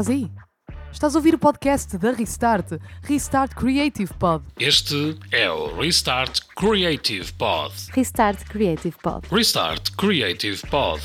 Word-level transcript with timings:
Estás 0.00 0.16
aí? 0.16 0.30
Estás 0.90 1.14
a 1.14 1.18
ouvir 1.18 1.34
o 1.34 1.38
podcast 1.38 1.98
da 1.98 2.12
Restart, 2.12 2.80
Restart 3.02 3.52
Creative 3.52 4.10
Pod. 4.14 4.42
Este 4.58 5.18
é 5.30 5.50
o 5.50 5.76
Restart 5.76 6.40
Creative 6.56 7.30
Pod. 7.34 7.74
Restart 7.92 8.42
Creative 8.44 8.96
Pod. 9.02 9.28
Restart 9.30 9.90
Creative 9.96 10.58
Pod. 10.68 11.02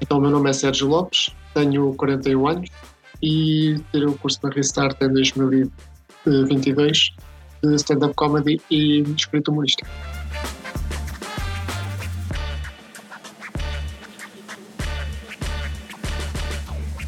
Então, 0.00 0.18
o 0.18 0.20
meu 0.20 0.32
nome 0.32 0.50
é 0.50 0.52
Sérgio 0.52 0.88
Lopes, 0.88 1.30
tenho 1.54 1.94
41 1.94 2.48
anos 2.48 2.68
e 3.22 3.80
tirei 3.92 4.08
o 4.08 4.18
curso 4.18 4.42
da 4.42 4.50
Restart 4.50 5.00
em 5.00 5.12
2022 5.12 7.14
stand-up 7.72 8.14
comedy 8.14 8.60
e 8.70 9.00
escrita 9.16 9.50
humorística. 9.50 9.88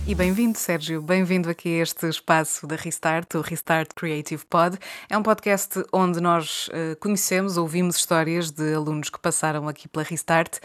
E 0.09 0.15
bem-vindo, 0.15 0.57
Sérgio. 0.57 1.03
Bem-vindo 1.03 1.51
aqui 1.51 1.81
a 1.81 1.83
este 1.83 2.09
espaço 2.09 2.65
da 2.65 2.77
Restart, 2.77 3.35
o 3.35 3.41
Restart 3.41 3.91
Creative 3.93 4.47
Pod. 4.47 4.79
É 5.11 5.19
um 5.19 5.23
podcast 5.23 5.83
onde 5.93 6.21
nós 6.21 6.69
uh, 6.69 6.95
conhecemos, 7.01 7.57
ouvimos 7.57 7.97
histórias 7.97 8.53
de 8.53 8.73
alunos 8.73 9.11
que 9.11 9.19
passaram 9.19 9.67
aqui 9.67 9.89
pela 9.89 10.05
Restart 10.05 10.61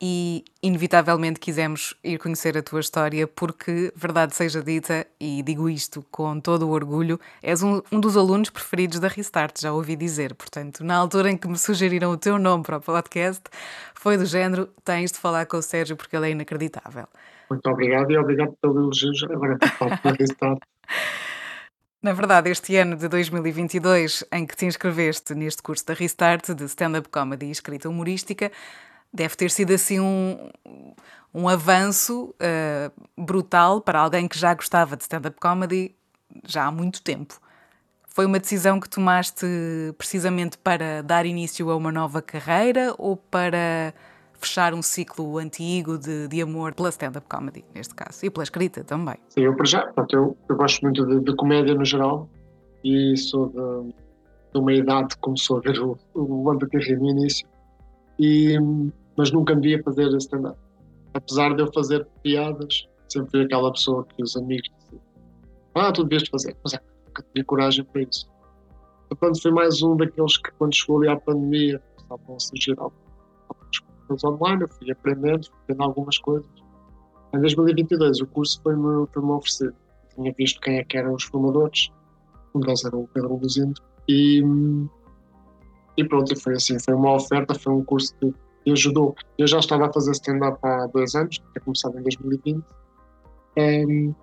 e, 0.00 0.42
inevitavelmente, 0.62 1.38
quisemos 1.38 1.94
ir 2.02 2.18
conhecer 2.18 2.56
a 2.56 2.62
tua 2.62 2.80
história 2.80 3.26
porque, 3.26 3.92
verdade 3.94 4.34
seja 4.34 4.62
dita, 4.62 5.06
e 5.20 5.42
digo 5.42 5.68
isto 5.68 6.02
com 6.10 6.40
todo 6.40 6.66
o 6.66 6.70
orgulho, 6.70 7.20
és 7.42 7.62
um, 7.62 7.82
um 7.92 8.00
dos 8.00 8.16
alunos 8.16 8.48
preferidos 8.48 8.98
da 8.98 9.08
Restart, 9.08 9.60
já 9.60 9.74
ouvi 9.74 9.94
dizer. 9.94 10.34
Portanto, 10.34 10.82
na 10.82 10.96
altura 10.96 11.30
em 11.30 11.36
que 11.36 11.46
me 11.46 11.58
sugeriram 11.58 12.12
o 12.12 12.16
teu 12.16 12.38
nome 12.38 12.64
para 12.64 12.78
o 12.78 12.80
podcast, 12.80 13.42
foi 13.94 14.16
do 14.16 14.24
género: 14.24 14.70
tens 14.82 15.12
de 15.12 15.18
falar 15.18 15.44
com 15.44 15.58
o 15.58 15.62
Sérgio 15.62 15.96
porque 15.96 16.16
ele 16.16 16.28
é 16.28 16.30
inacreditável. 16.30 17.06
Muito 17.48 17.68
obrigado 17.70 18.10
e 18.10 18.18
obrigado 18.18 18.56
pelo 18.60 18.78
elogio. 18.78 19.12
Agora 19.30 19.58
para. 19.58 20.58
Na 22.02 22.12
verdade, 22.12 22.50
este 22.50 22.76
ano 22.76 22.94
de 22.94 23.08
2022, 23.08 24.24
em 24.30 24.46
que 24.46 24.54
te 24.54 24.64
inscreveste 24.64 25.34
neste 25.34 25.60
curso 25.60 25.84
da 25.86 25.94
Restart 25.94 26.50
de 26.50 26.64
stand-up 26.64 27.08
comedy 27.08 27.46
e 27.46 27.50
escrita 27.50 27.88
humorística, 27.88 28.52
deve 29.12 29.34
ter 29.34 29.50
sido 29.50 29.72
assim 29.72 29.98
um, 29.98 30.50
um 31.34 31.48
avanço 31.48 32.34
uh, 32.34 32.92
brutal 33.20 33.80
para 33.80 33.98
alguém 33.98 34.28
que 34.28 34.38
já 34.38 34.54
gostava 34.54 34.96
de 34.96 35.02
stand-up 35.02 35.36
comedy 35.40 35.96
já 36.44 36.66
há 36.66 36.70
muito 36.70 37.02
tempo. 37.02 37.40
Foi 38.06 38.24
uma 38.24 38.38
decisão 38.38 38.78
que 38.78 38.88
tomaste 38.88 39.44
precisamente 39.98 40.56
para 40.58 41.02
dar 41.02 41.26
início 41.26 41.70
a 41.70 41.76
uma 41.76 41.90
nova 41.90 42.22
carreira 42.22 42.94
ou 42.96 43.16
para 43.16 43.92
fechar 44.38 44.74
um 44.74 44.82
ciclo 44.82 45.38
antigo 45.38 45.98
de, 45.98 46.28
de 46.28 46.42
amor 46.42 46.74
pela 46.74 46.88
stand-up 46.88 47.26
comedy, 47.28 47.64
neste 47.74 47.94
caso, 47.94 48.24
e 48.24 48.30
pela 48.30 48.44
escrita 48.44 48.84
também? 48.84 49.16
Sim, 49.28 49.42
eu 49.42 49.56
para 49.56 49.66
já, 49.66 49.82
portanto, 49.82 50.12
eu, 50.14 50.36
eu 50.48 50.56
gosto 50.56 50.82
muito 50.82 51.06
de, 51.06 51.20
de, 51.20 51.36
comédia 51.36 51.74
no 51.74 51.84
geral 51.84 52.28
e 52.84 53.16
sou 53.16 53.48
de, 53.48 53.92
de 54.52 54.58
uma 54.58 54.72
idade 54.72 55.14
que 55.14 55.18
começou 55.20 55.58
a 55.58 55.60
ver 55.60 55.80
o, 55.80 55.98
o 56.14 56.58
Carreira 56.70 57.00
no 57.00 57.10
início, 57.10 57.46
e, 58.18 58.56
mas 59.16 59.30
nunca 59.30 59.54
me 59.54 59.62
via 59.62 59.82
fazer 59.82 60.08
stand-up. 60.16 60.58
Apesar 61.14 61.54
de 61.54 61.62
eu 61.62 61.72
fazer 61.72 62.06
piadas, 62.22 62.86
sempre 63.08 63.30
fui 63.30 63.42
aquela 63.42 63.72
pessoa 63.72 64.04
que 64.04 64.22
os 64.22 64.36
amigos 64.36 64.68
diziam: 64.84 65.02
Ah, 65.74 65.92
tu 65.92 66.04
devias 66.04 66.28
fazer, 66.28 66.54
mas 66.62 66.74
é, 66.74 66.80
nunca 67.06 67.24
tive 67.32 67.44
coragem 67.44 67.84
para 67.84 68.02
isso. 68.02 68.28
Portanto, 69.08 69.40
foi 69.40 69.50
mais 69.52 69.82
um 69.82 69.96
daqueles 69.96 70.36
que, 70.36 70.50
quando 70.52 70.74
chegou 70.74 70.98
ali 70.98 71.08
à 71.08 71.16
pandemia, 71.16 71.80
estavam 71.98 72.36
a 72.36 72.40
surgir 72.40 72.74
algumas 72.78 73.05
cursos 74.06 74.24
online, 74.24 74.62
eu 74.62 74.68
fui 74.68 74.90
aprendendo, 74.90 75.48
aprendendo 75.62 75.84
algumas 75.84 76.18
coisas. 76.18 76.48
Em 77.34 77.40
2022 77.40 78.20
o 78.20 78.26
curso 78.26 78.60
foi-me 78.62 79.06
foi 79.12 79.22
oferecido. 79.22 79.74
Tinha 80.14 80.32
visto 80.32 80.60
quem 80.60 80.78
é 80.78 80.84
que 80.84 80.96
eram 80.96 81.14
os 81.14 81.24
formadores, 81.24 81.90
um 82.54 82.60
deles 82.60 82.84
era 82.84 82.96
o 82.96 83.06
Pedro 83.12 83.36
Luzindo, 83.36 83.80
e, 84.08 84.42
e 85.96 86.04
pronto, 86.04 86.34
foi 86.40 86.54
assim, 86.54 86.78
foi 86.78 86.94
uma 86.94 87.14
oferta, 87.14 87.54
foi 87.54 87.72
um 87.72 87.84
curso 87.84 88.14
que 88.18 88.26
me 88.64 88.72
ajudou. 88.72 89.14
Eu 89.36 89.46
já 89.46 89.58
estava 89.58 89.86
a 89.86 89.92
fazer 89.92 90.12
stand-up 90.12 90.58
há 90.62 90.86
dois 90.86 91.14
anos, 91.14 91.36
tinha 91.36 91.60
começado 91.62 91.98
em 91.98 92.02
2020, 92.02 92.64
um, 93.58 94.14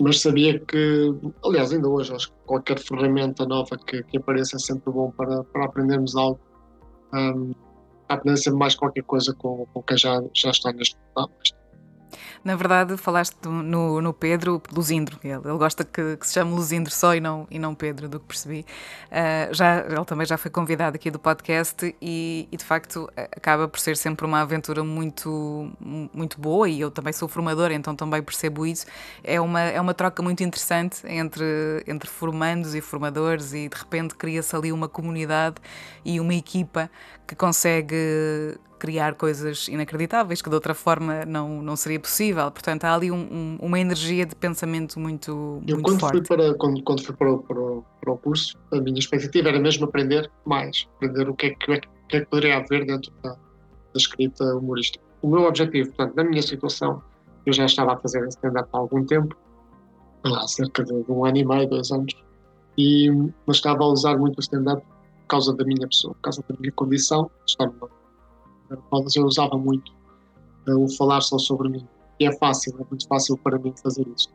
mas 0.00 0.20
sabia 0.20 0.58
que, 0.58 1.14
aliás, 1.44 1.72
ainda 1.72 1.88
hoje, 1.88 2.14
acho 2.14 2.28
que 2.28 2.34
qualquer 2.46 2.78
ferramenta 2.78 3.44
nova 3.44 3.76
que, 3.76 4.02
que 4.04 4.16
apareça 4.16 4.56
é 4.56 4.58
sempre 4.58 4.90
bom 4.90 5.10
para, 5.10 5.44
para 5.44 5.66
aprendermos 5.66 6.16
algo. 6.16 6.40
Um, 7.12 7.52
aprender 8.14 8.36
sempre 8.38 8.58
mais 8.58 8.74
qualquer 8.74 9.02
coisa 9.04 9.34
com, 9.34 9.66
com 9.66 9.82
quem 9.82 9.96
já, 9.96 10.22
já 10.34 10.50
está 10.50 10.72
neste 10.72 10.96
momento. 11.14 11.59
Na 12.44 12.56
verdade, 12.56 12.96
falaste 12.96 13.36
no, 13.46 14.00
no 14.00 14.12
Pedro 14.12 14.62
Luzindro. 14.72 15.18
Ele, 15.22 15.34
ele 15.34 15.58
gosta 15.58 15.84
que, 15.84 16.16
que, 16.16 16.26
se 16.26 16.34
chame 16.34 16.52
Luzindro 16.52 16.92
só 16.92 17.14
e 17.14 17.20
não, 17.20 17.46
e 17.50 17.58
não 17.58 17.74
Pedro, 17.74 18.08
do 18.08 18.18
que 18.20 18.26
percebi. 18.26 18.64
Uh, 19.06 19.54
já, 19.54 19.80
ele 19.80 20.04
também 20.04 20.26
já 20.26 20.36
foi 20.38 20.50
convidado 20.50 20.96
aqui 20.96 21.10
do 21.10 21.18
podcast 21.18 21.94
e, 22.00 22.48
e, 22.50 22.56
de 22.56 22.64
facto, 22.64 23.10
acaba 23.16 23.68
por 23.68 23.78
ser 23.78 23.96
sempre 23.96 24.24
uma 24.24 24.40
aventura 24.40 24.82
muito, 24.82 25.70
muito 25.80 26.40
boa. 26.40 26.68
E 26.68 26.80
eu 26.80 26.90
também 26.90 27.12
sou 27.12 27.28
formadora, 27.28 27.74
então 27.74 27.94
também 27.94 28.22
percebo 28.22 28.66
isso. 28.66 28.86
É 29.22 29.40
uma, 29.40 29.60
é 29.60 29.80
uma 29.80 29.94
troca 29.94 30.22
muito 30.22 30.42
interessante 30.42 31.06
entre, 31.06 31.44
entre 31.86 32.08
formandos 32.08 32.74
e 32.74 32.80
formadores, 32.80 33.52
e 33.52 33.68
de 33.68 33.76
repente 33.76 34.14
cria-se 34.14 34.54
ali 34.54 34.72
uma 34.72 34.88
comunidade 34.88 35.56
e 36.04 36.20
uma 36.20 36.34
equipa 36.34 36.90
que 37.26 37.34
consegue 37.34 38.58
criar 38.80 39.14
coisas 39.14 39.68
inacreditáveis 39.68 40.40
que 40.40 40.48
de 40.48 40.54
outra 40.54 40.74
forma 40.74 41.24
não, 41.26 41.62
não 41.62 41.76
seria 41.76 42.00
possível. 42.00 42.50
Portanto, 42.50 42.84
há 42.84 42.94
ali 42.94 43.10
um, 43.10 43.16
um, 43.16 43.58
uma 43.60 43.78
energia 43.78 44.24
de 44.24 44.34
pensamento 44.34 44.98
muito, 44.98 45.30
Eu, 45.66 45.76
muito 45.76 45.82
quando 45.82 46.00
forte. 46.00 46.26
Fui 46.26 46.36
para, 46.36 46.54
quando, 46.54 46.82
quando 46.82 47.04
fui 47.04 47.14
para 47.14 47.32
o, 47.32 47.38
para, 47.38 47.60
o, 47.60 47.84
para 48.00 48.12
o 48.12 48.16
curso, 48.16 48.58
a 48.72 48.80
minha 48.80 48.98
expectativa 48.98 49.50
era 49.50 49.60
mesmo 49.60 49.84
aprender 49.84 50.30
mais, 50.46 50.88
aprender 50.96 51.28
o 51.28 51.34
que 51.34 51.46
é 51.46 51.50
que, 51.50 51.70
o 51.70 51.80
que, 52.08 52.16
é 52.16 52.20
que 52.20 52.26
poderia 52.26 52.56
haver 52.56 52.86
dentro 52.86 53.12
da, 53.22 53.30
da 53.30 53.38
escrita 53.96 54.44
humorística. 54.56 55.04
O 55.22 55.28
meu 55.28 55.44
objetivo, 55.44 55.90
portanto, 55.90 56.16
na 56.16 56.24
minha 56.24 56.42
situação, 56.42 57.02
eu 57.44 57.52
já 57.52 57.66
estava 57.66 57.92
a 57.92 57.96
fazer 57.98 58.26
stand-up 58.28 58.68
há 58.72 58.78
algum 58.78 59.04
tempo, 59.04 59.36
há 60.24 60.48
cerca 60.48 60.82
de 60.82 60.92
um 61.08 61.24
ano 61.24 61.36
e 61.36 61.44
meio, 61.44 61.68
dois 61.68 61.90
anos, 61.90 62.14
e, 62.78 63.10
mas 63.46 63.58
estava 63.58 63.84
a 63.84 63.88
usar 63.88 64.16
muito 64.16 64.38
o 64.38 64.40
stand-up 64.40 64.82
por 64.82 65.26
causa 65.28 65.54
da 65.54 65.64
minha 65.64 65.86
pessoa, 65.86 66.14
por 66.14 66.22
causa 66.22 66.42
da 66.48 66.56
minha 66.58 66.72
condição, 66.72 67.30
estar 67.46 67.66
numa 67.66 67.99
mas 68.90 69.16
eu 69.16 69.24
usava 69.24 69.56
muito 69.56 69.92
uh, 70.68 70.84
o 70.84 70.88
falar 70.96 71.20
só 71.20 71.38
sobre 71.38 71.68
mim. 71.68 71.86
E 72.18 72.26
é 72.26 72.36
fácil, 72.36 72.74
é 72.78 72.84
muito 72.88 73.06
fácil 73.06 73.36
para 73.38 73.58
mim 73.58 73.72
fazer 73.82 74.06
isso. 74.14 74.28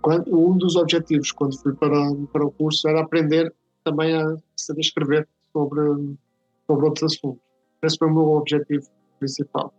Quando, 0.00 0.36
um 0.36 0.56
dos 0.56 0.76
objetivos 0.76 1.32
quando 1.32 1.58
fui 1.58 1.74
para, 1.74 2.14
para 2.32 2.44
o 2.44 2.50
curso 2.50 2.88
era 2.88 3.00
aprender 3.00 3.52
também 3.82 4.14
a 4.14 4.36
saber 4.56 4.80
escrever 4.80 5.28
sobre, 5.52 6.16
sobre 6.66 6.86
outros 6.86 7.14
assuntos. 7.14 7.40
Esse 7.82 7.98
foi 7.98 8.08
o 8.08 8.14
meu 8.14 8.30
objetivo 8.32 8.86
principal. 9.18 9.72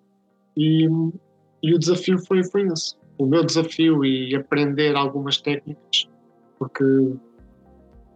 E, 0.58 0.88
e 1.64 1.74
o 1.74 1.80
desafio 1.80 2.20
foi, 2.20 2.44
foi 2.44 2.68
esse. 2.68 2.96
O 3.18 3.26
meu 3.26 3.44
desafio 3.44 4.04
e 4.04 4.36
aprender 4.36 4.96
algumas 4.96 5.38
técnicas, 5.38 6.10
porque 6.60 6.84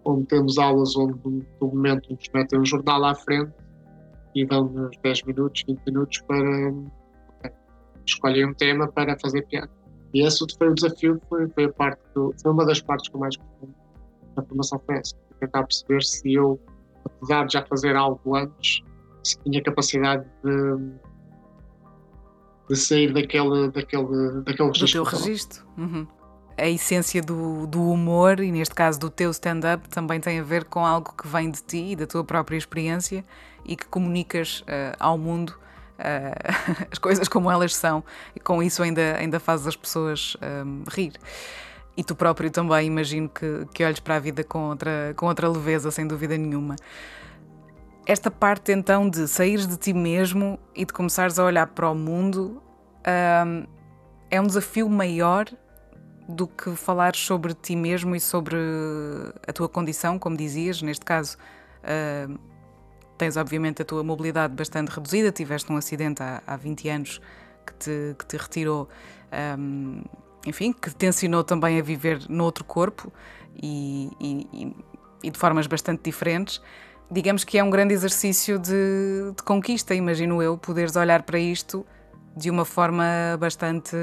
onde 0.04 0.26
temos 0.26 0.58
aulas 0.58 0.96
onde 0.96 1.14
no 1.24 1.68
momento 1.68 2.12
nos 2.12 2.30
metem 2.34 2.60
um 2.60 2.66
jornal 2.66 3.04
à 3.06 3.16
frente 3.16 3.52
e 4.36 4.46
dão-nos 4.46 4.96
10 5.02 5.24
minutos, 5.24 5.64
20 5.68 5.86
minutos 5.86 6.22
para 6.22 6.38
escolher 8.06 8.48
um 8.48 8.54
tema 8.54 8.88
para 8.88 9.18
fazer 9.20 9.44
piada. 9.48 9.72
E 10.14 10.26
esse 10.26 10.46
foi 10.58 10.70
o 10.70 10.74
desafio, 10.74 11.22
foi, 11.30 11.48
foi, 11.50 11.66
a 11.66 11.74
parte 11.74 12.02
do, 12.16 12.34
foi 12.42 12.52
uma 12.52 12.66
das 12.66 12.82
partes 12.82 13.10
que 13.10 13.16
eu 13.16 13.20
mais 13.20 13.36
gostei 13.36 13.70
da 14.36 14.44
formação 14.44 14.82
foi 14.86 14.98
essa, 14.98 15.16
tentar 15.40 15.64
perceber 15.64 16.04
se 16.04 16.34
eu, 16.34 16.60
apesar 17.06 17.46
de 17.46 17.54
já 17.54 17.66
fazer 17.66 17.96
algo 17.96 18.36
antes, 18.36 18.82
se 19.24 19.38
tinha 19.44 19.62
capacidade 19.62 20.26
de, 20.44 20.78
de 22.70 22.76
sair 22.76 23.14
daquele, 23.14 23.70
daquele, 23.72 24.42
daquele 24.44 24.70
registro. 24.70 25.04
Do 25.04 25.10
teu 25.10 25.20
registro. 25.20 25.66
Uhum. 25.78 26.08
A 26.60 26.68
essência 26.68 27.22
do, 27.22 27.66
do 27.66 27.92
humor, 27.92 28.40
e 28.40 28.52
neste 28.52 28.76
caso 28.76 29.00
do 29.00 29.10
teu 29.10 29.32
stand-up, 29.32 29.88
também 29.90 30.20
tem 30.20 30.40
a 30.40 30.44
ver 30.44 30.66
com 30.66 30.86
algo 30.86 31.14
que 31.14 31.28
vem 31.28 31.50
de 31.50 31.62
ti 31.64 31.92
e 31.92 31.96
da 31.96 32.06
tua 32.06 32.24
própria 32.24 32.58
experiência 32.58 33.24
e 33.66 33.76
que 33.76 33.86
comunicas 33.86 34.62
uh, 34.62 34.96
ao 35.00 35.18
mundo 35.18 35.50
uh, 36.00 36.86
as 36.92 36.98
coisas 37.00 37.28
como 37.28 37.50
elas 37.50 37.76
são 37.76 38.04
e 38.36 38.40
com 38.40 38.62
isso 38.62 38.84
ainda, 38.84 39.16
ainda 39.18 39.40
fazes 39.40 39.68
as 39.68 39.76
pessoas 39.76 40.36
um, 40.66 40.84
rir. 40.90 41.14
E 41.96 42.04
tu 42.04 42.16
próprio 42.16 42.50
também 42.50 42.88
imagino 42.88 43.30
que, 43.30 43.66
que 43.74 43.84
olhes 43.84 44.00
para 44.00 44.16
a 44.16 44.20
vida 44.20 44.44
com 44.44 44.70
outra, 44.70 45.14
com 45.16 45.26
outra 45.28 45.50
leveza, 45.50 45.92
sem 45.92 46.08
dúvida 46.08 46.38
nenhuma. 46.38 46.76
Esta 48.06 48.32
parte 48.32 48.72
então 48.72 49.10
de 49.10 49.28
saíres 49.28 49.68
de 49.68 49.78
ti 49.78 49.94
mesmo 49.94 50.60
e 50.76 50.86
de 50.86 50.94
começares 50.94 51.38
a 51.38 51.44
olhar 51.44 51.68
para 51.68 51.90
o 51.90 51.96
mundo 51.96 52.62
um, 53.46 53.68
é 54.32 54.42
um 54.42 54.48
desafio 54.48 54.90
maior 54.90 55.46
do 56.30 56.48
que 56.48 56.76
falar 56.76 57.16
sobre 57.16 57.56
ti 57.56 57.76
mesmo 57.76 58.16
e 58.16 58.20
sobre 58.20 58.56
a 59.48 59.52
tua 59.52 59.68
condição, 59.68 60.20
como 60.20 60.38
dizias, 60.38 60.80
neste 60.80 61.04
caso, 61.04 61.38
uh, 61.84 62.40
tens 63.18 63.36
obviamente 63.36 63.82
a 63.82 63.86
tua 63.86 64.04
mobilidade 64.04 64.54
bastante 64.54 64.90
reduzida, 64.90 65.32
tiveste 65.32 65.72
um 65.74 65.76
acidente 65.76 66.22
há, 66.22 66.44
há 66.46 66.56
20 66.56 66.88
anos 66.88 67.22
que 67.66 67.74
te, 67.74 68.16
que 68.20 68.26
te 68.28 68.38
retirou, 68.38 68.88
um, 69.58 70.04
enfim, 70.46 70.72
que 70.72 70.94
te 70.94 71.08
ensinou 71.08 71.44
também 71.44 71.80
a 71.80 71.82
viver 71.82 72.30
noutro 72.30 72.64
corpo 72.64 73.12
e, 73.56 74.12
e, 74.22 74.76
e 75.24 75.32
de 75.32 75.38
formas 75.38 75.66
bastante 75.66 76.04
diferentes. 76.04 76.62
Digamos 77.10 77.44
que 77.44 77.58
é 77.58 77.64
um 77.64 77.72
grande 77.72 77.92
exercício 77.96 78.60
de, 78.60 79.34
de, 79.36 79.44
conquista, 79.44 79.96
imagino 79.96 80.44
eu, 80.44 80.60
poderes 80.60 80.96
olhar 80.96 81.24
para 81.24 81.40
isto 81.40 81.84
de 82.40 82.50
uma 82.50 82.64
forma 82.64 83.04
bastante 83.38 83.98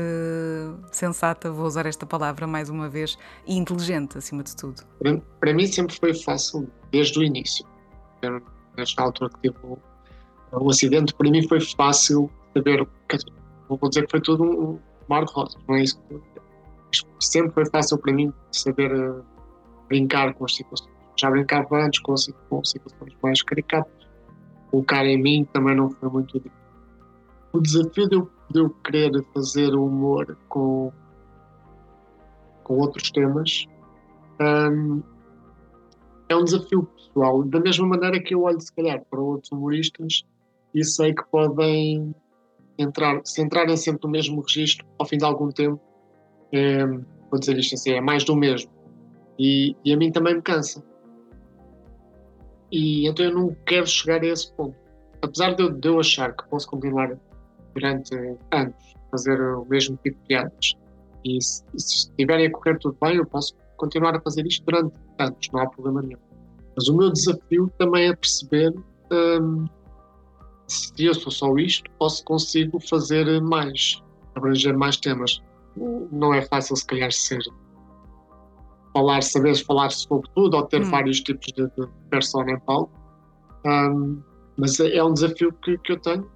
sensata, 0.93 1.51
vou 1.51 1.67
usar 1.67 1.87
esta 1.87 2.05
palavra 2.05 2.47
mais 2.47 2.69
uma 2.69 2.87
vez, 2.87 3.17
e 3.47 3.57
inteligente, 3.57 4.19
acima 4.19 4.43
de 4.43 4.55
tudo. 4.55 4.83
Para, 4.99 5.17
para 5.41 5.55
mim 5.55 5.67
sempre 5.67 5.97
foi 5.99 6.13
fácil, 6.13 6.71
desde 6.93 7.19
o 7.19 7.23
início. 7.23 7.67
Nesta 8.77 9.03
altura 9.03 9.31
que 9.31 9.49
tive 9.49 9.57
o, 9.65 9.79
o 10.53 10.71
acidente, 10.71 11.15
para 11.15 11.31
mim 11.31 11.49
foi 11.49 11.61
fácil 11.61 12.31
saber, 12.55 12.87
vou 13.69 13.89
dizer 13.89 14.05
que 14.05 14.11
foi 14.11 14.21
tudo 14.21 14.45
um 14.45 14.79
mar 15.09 15.25
de 15.25 15.33
rosas, 15.33 15.61
não 15.67 15.77
é 15.77 15.83
isso? 15.83 15.99
Sempre 17.19 17.53
foi 17.53 17.67
fácil 17.71 17.97
para 17.97 18.13
mim 18.13 18.33
saber 18.53 18.93
uh, 18.93 19.25
brincar 19.89 20.35
com 20.35 20.45
as 20.45 20.55
situações. 20.55 20.95
Já 21.19 21.31
brincava 21.31 21.83
antes 21.83 22.01
com, 22.01 22.15
com 22.51 22.65
situações 22.65 23.17
mais 23.23 23.43
caricatas. 23.43 24.07
Colocar 24.71 25.07
em 25.07 25.21
mim 25.21 25.49
também 25.53 25.75
não 25.75 25.91
foi 25.91 26.11
muito 26.11 26.35
difícil 26.35 26.56
o 27.57 27.63
desafio 27.63 28.09
de 28.09 28.17
eu, 28.17 28.31
de 28.51 28.61
eu 28.61 28.71
querer 28.71 29.25
fazer 29.33 29.75
humor 29.75 30.37
com, 30.49 30.93
com 32.65 32.79
outros 32.79 33.11
temas 33.11 33.67
um, 34.41 35.03
é 36.29 36.37
um 36.37 36.45
desafio 36.45 36.85
pessoal. 36.85 37.43
Da 37.45 37.61
mesma 37.61 37.87
maneira 37.87 38.21
que 38.21 38.35
eu 38.35 38.43
olho, 38.43 38.61
se 38.61 38.73
calhar, 38.75 39.03
para 39.11 39.21
outros 39.21 39.51
humoristas 39.51 40.25
e 40.75 40.85
sei 40.85 41.15
que 41.15 41.25
podem 41.31 42.15
entrar, 42.79 43.21
se 43.25 43.41
entrarem 43.43 43.77
sempre 43.77 44.01
no 44.05 44.11
mesmo 44.11 44.43
registro, 44.43 44.87
ao 44.99 45.07
fim 45.07 45.17
de 45.17 45.25
algum 45.25 45.49
tempo, 45.51 45.81
é, 46.53 46.87
vou 46.87 47.41
dizer 47.41 47.57
isto 47.59 47.75
assim, 47.75 47.93
é 47.93 48.01
mais 48.01 48.25
do 48.25 48.37
mesmo. 48.37 48.71
E, 49.39 49.75
e 49.85 49.93
a 49.93 49.97
mim 49.97 50.13
também 50.13 50.35
me 50.35 50.43
cansa. 50.43 50.85
E 52.71 53.09
então 53.09 53.25
eu 53.25 53.35
não 53.35 53.57
quero 53.65 53.87
chegar 53.87 54.23
a 54.23 54.27
esse 54.27 54.53
ponto. 54.53 54.77
Apesar 55.23 55.55
de 55.55 55.63
eu, 55.63 55.71
de 55.71 55.89
eu 55.89 56.01
achar 56.01 56.35
que 56.37 56.47
posso 56.49 56.69
continuar 56.69 57.17
durante 57.79 58.17
anos 58.53 58.97
fazer 59.11 59.41
o 59.41 59.65
mesmo 59.67 59.99
tipo 60.03 60.19
de 60.19 60.27
piadas. 60.27 60.75
E 61.25 61.43
se, 61.43 61.63
se 61.77 61.97
estiverem 61.97 62.47
a 62.47 62.51
correr 62.51 62.79
tudo 62.79 62.97
bem, 63.01 63.17
eu 63.17 63.27
posso 63.27 63.55
continuar 63.77 64.17
a 64.17 64.21
fazer 64.21 64.47
isto 64.47 64.65
durante 64.65 64.97
anos, 65.19 65.49
não 65.53 65.61
há 65.61 65.69
problema 65.69 66.03
nenhum. 66.03 66.21
Mas 66.77 66.89
o 66.89 66.97
meu 66.97 67.11
desafio 67.11 67.73
também 67.79 68.09
é 68.09 68.15
perceber 68.15 68.75
hum, 69.13 69.67
se 70.67 71.05
eu 71.05 71.15
sou 71.15 71.33
só 71.33 71.57
isto 71.57 71.91
ou 71.99 72.11
se 72.11 72.25
consigo 72.25 72.79
fazer 72.81 73.41
mais, 73.41 74.03
abranger 74.35 74.77
mais 74.77 74.97
temas. 74.97 75.43
Não 76.13 76.33
é 76.33 76.43
fácil, 76.43 76.77
se 76.77 76.87
calhar, 76.87 77.13
ser 77.13 77.43
falar, 78.95 79.23
saber 79.23 79.55
falar 79.57 79.91
sobre 79.91 80.29
tudo 80.35 80.57
ou 80.57 80.63
ter 80.65 80.83
hum. 80.83 80.91
vários 80.91 81.21
tipos 81.21 81.47
de, 81.53 81.67
de 81.67 81.89
persona 82.11 82.53
em 82.53 82.61
palco. 82.61 82.93
Um, 83.65 84.23
mas 84.57 84.79
é, 84.81 84.97
é 84.97 85.05
um 85.05 85.13
desafio 85.13 85.53
que, 85.53 85.77
que 85.79 85.93
eu 85.93 86.01
tenho 86.01 86.31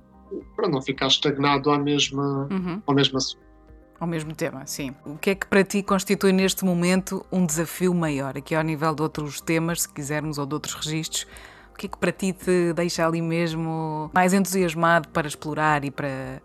para 0.57 0.69
não 0.69 0.81
ficar 0.81 1.07
estagnado 1.07 1.71
à 1.71 1.79
mesma, 1.79 2.49
uhum. 2.51 2.83
ao 2.87 2.95
mesmo 2.95 3.19
assunto. 3.19 3.51
Ao 3.99 4.07
mesmo 4.07 4.35
tema, 4.35 4.67
sim. 4.67 4.95
O 5.05 5.19
que 5.19 5.31
é 5.31 5.35
que 5.35 5.47
para 5.47 5.63
ti 5.63 5.83
constitui 5.83 6.33
neste 6.33 6.65
momento 6.65 7.25
um 7.31 7.45
desafio 7.45 7.95
maior, 7.95 8.37
aqui 8.37 8.55
ao 8.55 8.63
nível 8.63 8.95
de 8.95 9.03
outros 9.03 9.43
temas, 9.43 9.83
se 9.83 9.93
quisermos, 9.93 10.39
ou 10.39 10.47
de 10.47 10.55
outros 10.55 10.75
registros? 10.75 11.27
O 11.73 11.77
que 11.77 11.87
é 11.87 11.89
que 11.89 11.99
para 11.99 12.11
ti 12.11 12.33
te 12.33 12.73
deixa 12.73 13.07
ali 13.07 13.21
mesmo 13.21 14.11
mais 14.15 14.33
entusiasmado 14.33 15.09
para 15.11 15.29
explorar 15.29 15.85
e 15.85 15.91
para 15.91 16.41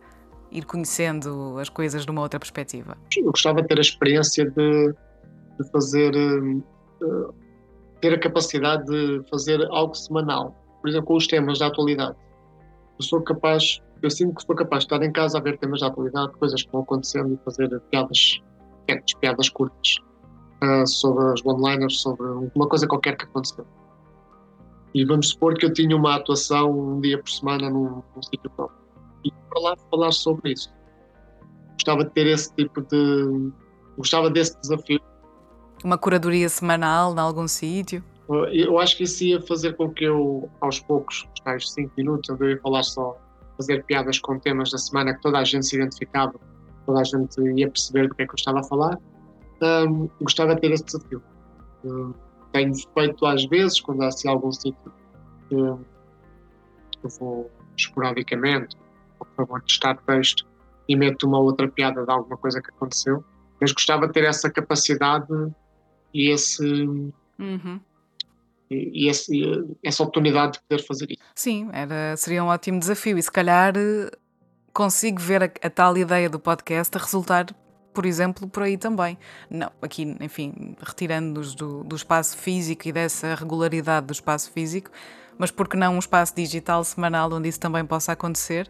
ir 0.52 0.66
conhecendo 0.66 1.58
as 1.58 1.70
coisas 1.70 2.06
de 2.06 2.12
uma 2.12 2.22
outra 2.22 2.40
perspectiva? 2.40 2.98
Eu 3.16 3.31
gostava 3.31 3.62
de 3.62 3.70
ter 3.70 3.78
a 3.78 3.81
experiência 3.81 4.50
de, 4.50 4.94
de 5.60 5.72
fazer, 5.72 6.14
uh, 6.14 7.34
ter 8.02 8.14
a 8.14 8.20
capacidade 8.20 8.86
de 8.86 9.30
fazer 9.30 9.66
algo 9.72 9.96
semanal, 9.96 10.54
por 10.81 10.90
exemplo, 10.90 11.08
com 11.08 11.16
os 11.16 11.28
temas 11.28 11.60
da 11.60 11.68
atualidade 11.68 12.18
eu 12.97 13.03
sou 13.03 13.21
capaz, 13.21 13.81
eu 14.01 14.09
sinto 14.09 14.36
que 14.36 14.44
sou 14.44 14.56
capaz 14.56 14.83
de 14.83 14.94
estar 14.94 15.06
em 15.06 15.12
casa 15.12 15.38
a 15.38 15.42
ver 15.42 15.57
temas 15.57 15.80
de 15.80 15.86
atualidade, 15.86 16.31
coisas 16.33 16.63
que 16.63 16.71
vão 16.71 16.81
acontecendo 16.81 17.33
e 17.33 17.44
fazer 17.44 17.80
piadas, 17.92 18.42
pequenas, 18.86 19.13
piadas 19.19 19.50
curtas 19.50 19.97
uh, 20.63 20.88
sobre 20.88 21.24
os 21.25 21.45
one-liners, 21.45 22.01
sobre 22.01 22.25
uma 22.56 22.68
coisa 22.68 22.88
qualquer 22.88 23.18
que 23.18 23.25
aconteceu. 23.25 23.65
E 24.94 25.03
vamos 25.03 25.30
supor 25.30 25.56
que 25.56 25.65
eu 25.65 25.74
tinha 25.74 25.95
uma 25.95 26.15
atuação 26.15 26.71
um 26.71 27.01
dia 27.01 27.19
por 27.19 27.30
semana 27.30 27.69
num, 27.69 28.01
num 28.15 28.21
sítio 28.21 28.50
próprio. 28.51 28.80
E 29.25 29.31
para 29.50 29.59
lá 29.59 29.75
falar 29.92 30.12
sobre 30.13 30.53
isso. 30.53 30.74
Gostava 31.74 32.06
de 32.06 32.12
ter 32.12 32.27
esse 32.27 32.53
tipo 32.56 32.81
de. 32.81 33.51
Gostava 33.97 34.30
desse 34.30 34.57
desafio. 34.62 35.01
Uma 35.83 35.97
curadoria 35.97 36.47
semanal 36.47 37.13
em 37.13 37.19
algum 37.19 37.47
sítio? 37.47 38.01
Eu 38.27 38.80
acho 38.80 38.98
que 38.98 39.04
isso 39.04 39.24
ia 39.24 39.42
fazer 39.42 39.75
com 39.75 39.89
que 39.92 40.06
eu, 40.06 40.50
aos 40.60 40.80
poucos, 40.80 41.27
os 41.33 41.39
tais 41.42 41.69
5 41.71 41.92
minutos, 41.95 42.30
onde 42.30 42.44
eu 42.44 42.50
ia 42.52 42.59
falar 42.59 42.81
só, 42.81 43.18
fazer 43.56 43.83
piadas 43.85 44.18
com 44.19 44.40
temas 44.40 44.71
da 44.71 44.78
semana 44.78 45.14
que 45.14 45.21
toda 45.21 45.40
a 45.40 45.44
gente 45.44 45.66
se 45.66 45.76
identificava, 45.76 46.33
toda 46.85 47.02
a 47.02 47.04
gente 47.04 47.40
ia 47.56 47.69
perceber 47.69 48.07
do 48.07 48.16
que 48.16 48.23
é 48.23 48.26
que 48.26 48.31
eu 48.31 48.35
estava 48.35 48.61
a 48.61 48.64
falar, 48.64 49.00
um, 49.61 50.09
gostava 50.21 50.56
de 50.56 50.61
ter 50.61 50.71
esse 50.71 50.83
desafio. 50.83 51.21
Um, 51.83 52.14
tenho 52.52 52.73
feito 52.94 53.26
às 53.26 53.45
vezes, 53.45 53.80
quando 53.80 54.02
há 54.02 54.07
assim, 54.07 54.28
algum 54.28 54.52
sítio 54.52 54.92
que 55.47 55.56
eu 55.56 55.80
vou 57.19 57.52
esporadicamente, 57.78 58.76
por 59.19 59.28
favor, 59.35 59.61
testar 59.61 59.97
texto 59.97 60.47
e 60.90 60.95
meto 60.95 61.28
uma 61.28 61.40
outra 61.40 61.68
piada 61.68 62.04
de 62.04 62.11
alguma 62.11 62.38
coisa 62.38 62.59
que 62.59 62.71
aconteceu, 62.71 63.23
mas 63.61 63.71
gostava 63.71 64.07
de 64.07 64.14
ter 64.14 64.23
essa 64.23 64.50
capacidade 64.50 65.28
e 66.11 66.31
esse. 66.31 66.66
Uhum 67.38 67.80
e, 68.69 69.07
esse, 69.10 69.42
essa 69.84 70.04
oportunidade 70.04 70.54
de 70.54 70.60
poder 70.68 70.84
fazer 70.84 71.12
isso. 71.12 71.22
Sim, 71.36 71.69
era, 71.72 72.16
seria 72.18 72.44
um 72.44 72.48
ótimo 72.48 72.80
desafio 72.80 73.18
e 73.18 73.24
se 73.24 73.31
calhar 73.31 73.74
consigo 74.74 75.19
ver 75.19 75.44
a, 75.44 75.45
a 75.45 75.69
tal 75.69 75.98
ideia 75.98 76.30
do 76.30 76.40
podcast 76.40 76.95
a 76.98 77.02
resultar 77.02 77.45
por 77.95 78.06
exemplo, 78.06 78.45
por 78.50 78.62
aí 78.62 78.78
também. 78.78 79.18
Não, 79.50 79.72
aqui, 79.81 80.18
enfim, 80.19 80.76
retirando-nos 80.81 81.56
do, 81.56 81.81
do 81.86 81.95
espaço 81.95 82.38
físico 82.38 82.90
e 82.90 82.92
dessa 82.92 83.34
regularidade 83.36 84.07
do 84.07 84.12
espaço 84.12 84.52
físico, 84.52 84.92
mas 85.38 85.50
porque 85.50 85.78
não 85.78 85.95
um 85.95 86.00
espaço 86.00 86.36
digital 86.36 86.84
semanal 86.84 87.31
onde 87.31 87.48
isso 87.48 87.60
também 87.60 87.86
possa 87.86 88.12
acontecer 88.12 88.69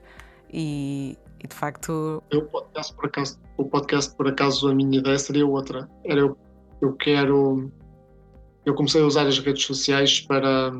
e, 0.54 1.18
e 1.44 1.48
de 1.48 1.56
facto. 1.56 2.22
Eu, 2.30 2.46
podcast, 2.46 2.94
por 2.94 3.06
acaso, 3.08 3.40
o 3.58 3.66
podcast, 3.66 4.16
por 4.16 4.28
acaso, 4.28 4.70
a 4.70 4.76
minha 4.76 5.00
ideia 5.00 5.18
seria 5.18 5.46
outra. 5.46 5.90
Era 6.04 6.20
eu, 6.20 6.38
eu 6.80 6.94
quero 6.94 7.72
eu 8.66 8.74
comecei 8.74 9.02
a 9.02 9.06
usar 9.06 9.28
as 9.28 9.40
redes 9.40 9.64
sociais 9.64 10.22
para. 10.22 10.74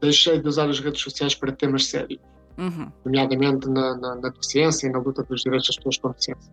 Deixei 0.00 0.40
de 0.40 0.48
usar 0.48 0.68
as 0.68 0.80
redes 0.80 1.00
sociais 1.00 1.34
para 1.34 1.52
temas 1.52 1.86
sérios, 1.86 2.20
uhum. 2.58 2.90
nomeadamente 3.04 3.68
na, 3.68 3.96
na, 3.96 4.16
na, 4.16 4.28
deficiência 4.28 4.86
e 4.86 4.90
na 4.90 4.98
luta 4.98 5.22
dos 5.22 5.42
direitos 5.42 5.68
das 5.68 5.76
pessoas 5.76 5.98
com 5.98 6.08
deficiência. 6.10 6.52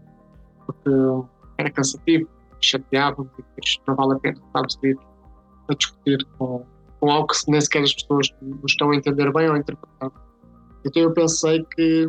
Porque 0.65 0.89
era 1.57 1.69
cansativo, 1.69 2.29
chateava-me 2.61 3.29
não 3.85 3.95
vale 3.95 4.13
a 4.13 4.19
pena 4.19 4.37
estarmos 4.45 4.79
ali 4.81 4.97
a 5.67 5.73
discutir 5.73 6.25
com, 6.37 6.65
com 6.99 7.11
algo 7.11 7.27
que 7.27 7.51
nem 7.51 7.59
sequer 7.59 7.83
as 7.83 7.93
pessoas 7.93 8.29
estão 8.65 8.91
a 8.91 8.95
entender 8.95 9.31
bem 9.33 9.49
ou 9.49 9.55
a 9.55 9.59
interpretar. 9.59 10.11
Então 10.85 11.01
eu 11.01 11.11
pensei 11.11 11.65
que 11.75 12.07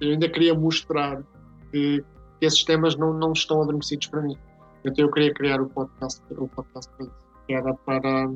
eu 0.00 0.10
ainda 0.12 0.28
queria 0.28 0.54
mostrar 0.54 1.22
que 1.72 2.04
esses 2.40 2.62
temas 2.64 2.96
não, 2.96 3.12
não 3.12 3.32
estão 3.32 3.62
adormecidos 3.62 4.06
para 4.06 4.22
mim. 4.22 4.36
Então 4.88 5.04
eu 5.04 5.10
queria 5.10 5.32
criar 5.34 5.60
o 5.60 5.68
podcast, 5.68 6.22
o 6.30 6.48
podcast 6.48 6.92
que 7.46 7.54
era 7.54 7.74
para 7.74 8.30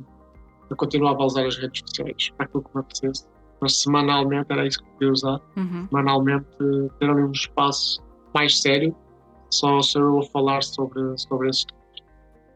eu 0.71 0.76
continuava 0.76 1.23
a 1.23 1.26
usar 1.26 1.47
as 1.47 1.56
redes 1.59 1.82
sociais 1.87 2.30
para 2.37 2.47
aquilo 2.47 2.62
que 2.62 2.71
me 2.75 2.80
apetecesse, 2.80 3.26
mas 3.61 3.76
semanalmente 3.82 4.50
era 4.50 4.66
isso 4.66 4.78
que 4.78 4.88
eu 4.88 4.92
queria 4.94 5.12
usar, 5.12 5.40
uhum. 5.54 5.87
semanalmente 5.88 6.47
ter 6.99 7.11
ali 7.11 7.23
um 7.23 7.30
espaço 7.30 8.02
mais 8.35 8.59
sério, 8.59 8.97
só, 9.50 9.82
só 9.82 10.00
eu 10.00 10.23
falar 10.32 10.62
sobre, 10.62 11.18
sobre 11.18 11.50
esses. 11.50 11.66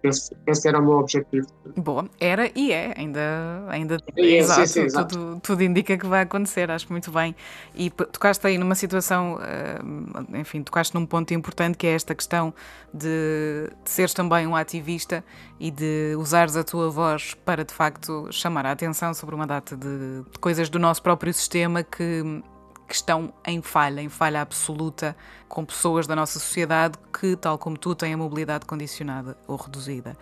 Esse, 0.09 0.37
esse, 0.47 0.69
era 0.69 0.79
o 0.79 0.83
meu 0.83 0.99
objetivo. 0.99 1.47
Boa, 1.77 2.09
era 2.21 2.51
e 2.55 2.73
é, 2.73 2.95
ainda, 2.97 3.65
ainda 3.69 3.97
é, 4.17 4.23
exato, 4.23 4.61
sim, 4.61 4.67
sim, 4.67 4.81
exato. 4.83 5.15
Tudo, 5.17 5.41
tudo, 5.41 5.63
indica 5.63 5.97
que 5.97 6.07
vai 6.07 6.23
acontecer, 6.23 6.71
acho 6.71 6.91
muito 6.91 7.11
bem. 7.11 7.35
E 7.75 7.91
tocaste 7.91 8.47
aí 8.47 8.59
numa 8.59 8.75
situação, 8.75 9.39
eh, 9.43 10.39
enfim, 10.39 10.63
tocaste 10.63 10.95
num 10.95 11.07
ponto 11.07 11.33
importante 11.35 11.77
que 11.77 11.87
é 11.87 11.95
esta 11.95 12.15
questão 12.15 12.55
de, 12.93 13.71
de 13.85 13.91
seres 13.91 14.15
também 14.15 14.47
um 14.47 14.57
ativista 14.57 15.25
e 15.59 15.71
de 15.71 16.15
usares 16.19 16.57
a 16.57 16.65
tua 16.65 16.91
voz 16.91 17.35
para 17.45 17.65
de 17.65 17.73
facto 17.73 18.29
chamar 18.31 18.67
a 18.67 18.73
atenção 18.73 19.13
sobre 19.15 19.35
uma 19.35 19.47
data 19.47 19.77
de, 19.77 20.23
de 20.31 20.39
coisas 20.39 20.69
do 20.69 20.79
nosso 20.79 21.03
próprio 21.03 21.33
sistema 21.33 21.83
que 21.83 22.43
que 22.87 22.95
estão 22.95 23.33
em 23.45 23.61
falha, 23.61 24.01
em 24.01 24.09
falha 24.09 24.41
absoluta, 24.41 25.17
com 25.49 25.65
pessoas 25.65 26.07
da 26.07 26.15
nossa 26.15 26.39
sociedade 26.39 26.99
que, 27.13 27.37
tal 27.37 27.59
como 27.59 27.77
tu, 27.77 27.95
têm 27.95 28.15
a 28.15 28.17
mobilidade 28.17 28.65
condicionada 28.65 29.37
ou 29.47 29.57
reduzida. 29.57 30.17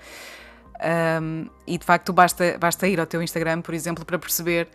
Um, 1.23 1.49
e 1.67 1.79
de 1.79 1.85
facto 1.85 2.13
basta, 2.13 2.57
basta 2.59 2.89
ir 2.89 2.99
ao 2.99 3.07
teu 3.07 3.23
Instagram, 3.23 3.61
por 3.61 3.75
exemplo, 3.75 4.05
para 4.05 4.19
perceber 4.19 4.69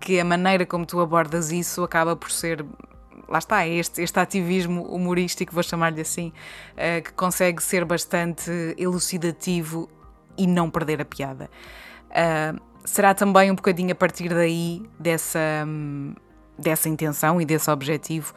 que 0.00 0.18
a 0.18 0.24
maneira 0.24 0.66
como 0.66 0.84
tu 0.86 1.00
abordas 1.00 1.50
isso 1.50 1.82
acaba 1.82 2.16
por 2.16 2.30
ser 2.30 2.64
lá 3.28 3.38
está, 3.38 3.66
este, 3.66 4.02
este 4.02 4.18
ativismo 4.18 4.82
humorístico, 4.84 5.52
vou 5.52 5.62
chamar-lhe 5.62 6.00
assim, 6.00 6.32
uh, 6.72 7.02
que 7.02 7.12
consegue 7.12 7.62
ser 7.62 7.84
bastante 7.84 8.50
elucidativo 8.78 9.88
e 10.36 10.46
não 10.46 10.70
perder 10.70 11.02
a 11.02 11.04
piada. 11.04 11.50
Uh, 12.06 12.58
será 12.84 13.14
também 13.14 13.50
um 13.50 13.54
bocadinho 13.54 13.92
a 13.92 13.94
partir 13.94 14.30
daí, 14.30 14.82
dessa, 14.98 15.38
um, 15.66 16.14
dessa 16.58 16.88
intenção 16.88 17.40
e 17.40 17.44
desse 17.44 17.70
objetivo, 17.70 18.34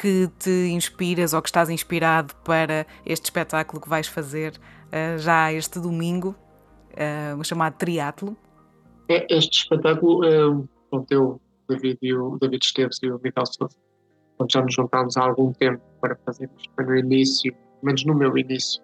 que 0.00 0.30
te 0.38 0.68
inspiras 0.68 1.32
ou 1.32 1.42
que 1.42 1.48
estás 1.48 1.68
inspirado 1.68 2.34
para 2.44 2.86
este 3.04 3.24
espetáculo 3.26 3.82
que 3.82 3.88
vais 3.88 4.06
fazer 4.06 4.52
uh, 4.52 5.18
já 5.18 5.52
este 5.52 5.80
domingo, 5.80 6.36
uh, 6.92 7.42
chamado 7.44 7.74
Triatlo? 7.76 8.36
É, 9.08 9.26
este 9.28 9.58
espetáculo, 9.62 10.20
uh, 10.20 10.68
pronto, 10.88 11.12
eu, 11.12 11.40
David, 11.68 11.98
e 12.00 12.14
o 12.14 12.38
David 12.40 12.64
Esteves 12.64 12.98
e 13.02 13.10
o 13.10 13.20
Miguel 13.22 13.44
Sousa, 13.46 13.76
já 14.48 14.62
nos 14.62 14.72
juntámos 14.72 15.16
há 15.16 15.22
algum 15.22 15.52
tempo 15.52 15.82
para 16.00 16.16
fazer 16.24 16.48
isto, 16.56 16.70
no 16.78 16.96
início, 16.96 17.54
menos 17.82 18.04
no 18.04 18.14
meu 18.14 18.38
início. 18.38 18.80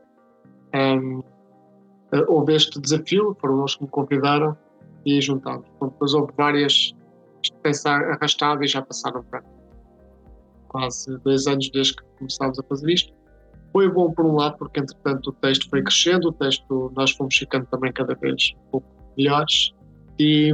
Um, 0.74 1.18
uh, 1.18 2.24
houve 2.26 2.56
este 2.56 2.80
desafio, 2.80 3.36
foram 3.40 3.60
eles 3.60 3.76
que 3.76 3.84
me 3.84 3.88
convidaram 3.88 4.56
e 5.06 5.20
juntámos. 5.20 5.66
Depois 5.80 6.12
houve 6.12 6.32
várias 6.36 6.92
pensar 7.62 8.02
arrastado 8.10 8.64
e 8.64 8.68
já 8.68 8.82
passaram 8.82 9.22
para 9.24 9.42
quase 10.68 11.16
dois 11.18 11.46
anos 11.46 11.70
desde 11.70 11.94
que 11.96 12.02
começámos 12.18 12.58
a 12.58 12.62
fazer 12.64 12.92
isto. 12.92 13.12
Foi 13.72 13.90
bom 13.90 14.12
por 14.12 14.24
um 14.24 14.36
lado, 14.36 14.56
porque 14.58 14.80
entretanto 14.80 15.30
o 15.30 15.32
texto 15.32 15.68
foi 15.68 15.82
crescendo, 15.82 16.28
o 16.28 16.32
texto 16.32 16.92
nós 16.96 17.10
fomos 17.12 17.36
ficando 17.36 17.66
também 17.66 17.92
cada 17.92 18.14
vez 18.14 18.54
um 18.56 18.70
pouco 18.70 18.86
melhores 19.16 19.72
e, 20.18 20.52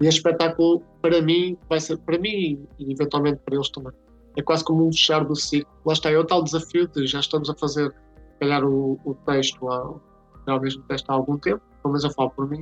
e 0.00 0.06
este 0.06 0.18
espetáculo 0.18 0.82
para 1.00 1.22
mim 1.22 1.56
vai 1.68 1.80
ser, 1.80 1.98
para 1.98 2.18
mim 2.18 2.66
e 2.78 2.92
eventualmente 2.92 3.40
para 3.44 3.54
eles 3.54 3.68
também, 3.70 3.92
é 4.36 4.42
quase 4.42 4.64
como 4.64 4.86
um 4.86 4.92
fechar 4.92 5.24
do 5.24 5.34
ciclo. 5.34 5.72
Lá 5.84 5.92
está, 5.92 6.10
é 6.10 6.18
o 6.18 6.24
tal 6.24 6.42
desafio 6.42 6.88
de 6.88 7.06
já 7.06 7.20
estamos 7.20 7.48
a 7.48 7.54
fazer, 7.54 7.94
calhar, 8.40 8.64
o, 8.64 8.98
o 9.04 9.14
texto, 9.26 9.68
há, 9.68 9.90
o 9.90 10.60
mesmo 10.60 10.82
texto 10.84 11.10
há 11.10 11.14
algum 11.14 11.38
tempo, 11.38 11.62
pelo 11.82 11.92
menos 11.92 12.04
eu 12.04 12.10
falo 12.10 12.30
por 12.30 12.48
mim, 12.48 12.60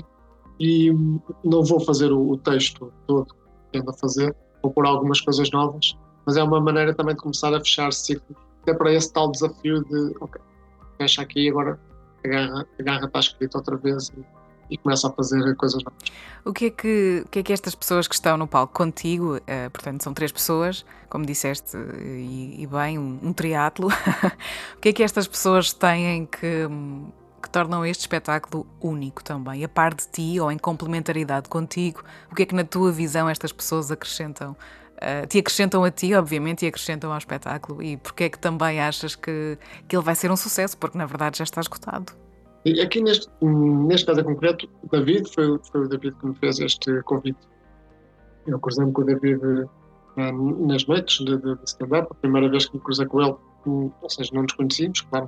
e 0.59 0.93
não 1.45 1.65
vou 1.65 1.81
fazer 1.81 2.13
o, 2.13 2.31
o 2.31 2.37
texto 2.39 2.93
todo 3.07 3.35
que 3.73 3.79
ando 3.79 3.91
a 3.91 3.95
fazer, 3.95 4.35
vou 4.63 4.73
pôr 4.73 4.87
algumas 4.87 5.21
coisas 5.21 5.51
novas, 5.51 5.97
mas 6.25 6.37
é 6.37 6.43
uma 6.43 6.61
maneira 6.61 6.95
também 6.95 7.15
de 7.15 7.23
começar 7.23 7.53
a 7.55 7.59
fechar 7.59 7.93
ciclos, 7.93 8.39
até 8.63 8.73
para 8.73 8.93
esse 8.93 9.13
tal 9.13 9.31
desafio 9.31 9.85
de, 9.85 10.15
ok, 10.21 10.41
fecha 10.99 11.23
aqui 11.23 11.49
agora 11.51 11.79
a 12.25 12.29
garra, 12.29 12.67
a 12.79 12.83
garra 12.83 13.07
está 13.07 13.21
escrita 13.21 13.59
outra 13.59 13.77
vez 13.77 14.09
e, 14.11 14.25
e 14.75 14.79
começa 14.79 15.09
a 15.09 15.13
fazer 15.13 15.55
coisas 15.57 15.83
novas. 15.83 15.99
O 16.45 16.53
que 16.53 16.67
é 16.67 16.71
que, 16.71 17.23
o 17.27 17.29
que, 17.29 17.39
é 17.41 17.43
que 17.43 17.53
estas 17.53 17.75
pessoas 17.75 18.09
que 18.09 18.15
estão 18.15 18.37
no 18.37 18.47
palco 18.47 18.73
contigo, 18.73 19.37
uh, 19.37 19.71
portanto 19.73 20.03
são 20.03 20.15
três 20.15 20.33
pessoas, 20.33 20.85
como 21.11 21.27
disseste, 21.27 21.77
e, 21.77 22.63
e 22.63 22.67
bem, 22.67 22.99
um, 22.99 23.19
um 23.23 23.33
triatlo, 23.33 23.89
o 24.77 24.81
que 24.81 24.91
é 24.91 24.93
que 24.93 25.03
estas 25.03 25.29
pessoas 25.29 25.73
têm 25.73 26.27
que 26.27 26.67
que 27.45 27.51
tornam 27.51 27.85
este 27.85 28.01
espetáculo 28.01 28.67
único 28.81 29.23
também, 29.23 29.63
a 29.63 29.69
par 29.69 29.95
de 29.95 30.09
ti 30.09 30.41
ou 30.41 30.51
em 30.51 30.57
complementaridade 30.57 31.47
contigo? 31.47 32.03
O 32.33 32.35
que 32.35 32.43
é 32.43 32.47
que, 32.47 32.55
na 32.55 32.65
tua 32.65 32.91
visão, 32.91 33.29
estas 33.29 33.53
pessoas 33.53 33.91
acrescentam? 33.91 34.57
Uh, 34.95 35.27
te 35.29 35.39
acrescentam 35.39 35.85
a 35.85 35.91
ti, 35.91 36.15
obviamente, 36.15 36.65
e 36.65 36.69
acrescentam 36.69 37.13
ao 37.13 37.19
espetáculo. 37.19 37.83
E 37.83 37.99
porquê 37.99 38.25
é 38.25 38.29
que 38.31 38.39
também 38.39 38.81
achas 38.81 39.15
que, 39.15 39.59
que 39.87 39.95
ele 39.95 40.03
vai 40.03 40.15
ser 40.15 40.31
um 40.31 40.37
sucesso? 40.37 40.79
Porque 40.79 40.97
na 40.97 41.05
verdade 41.05 41.37
já 41.37 41.45
está 41.45 41.61
esgotado. 41.61 42.15
E 42.65 42.81
aqui 42.81 43.03
neste, 43.03 43.29
neste 43.43 44.07
caso 44.07 44.25
concreto, 44.25 44.67
o 44.83 44.89
David 44.89 45.31
foi, 45.35 45.59
foi 45.71 45.83
o 45.83 45.89
David 45.89 46.17
que 46.19 46.27
me 46.27 46.35
fez 46.37 46.59
este 46.61 47.03
convite. 47.03 47.39
Eu 48.47 48.59
cruzei-me 48.59 48.93
com 48.93 49.03
o 49.03 49.05
David 49.05 49.39
uh, 49.45 50.67
nas 50.67 50.87
noites 50.87 51.19
de, 51.19 51.37
de, 51.37 51.57
de 51.57 51.65
stand-up, 51.67 52.09
a 52.11 52.15
primeira 52.15 52.49
vez 52.49 52.65
que 52.67 52.77
me 52.77 52.83
cruzei 52.83 53.05
com 53.05 53.21
ele, 53.21 53.35
um, 53.67 53.91
ou 54.01 54.09
seja, 54.09 54.31
não 54.33 54.43
nos 54.43 54.53
conhecíamos, 54.53 55.03
claro, 55.03 55.27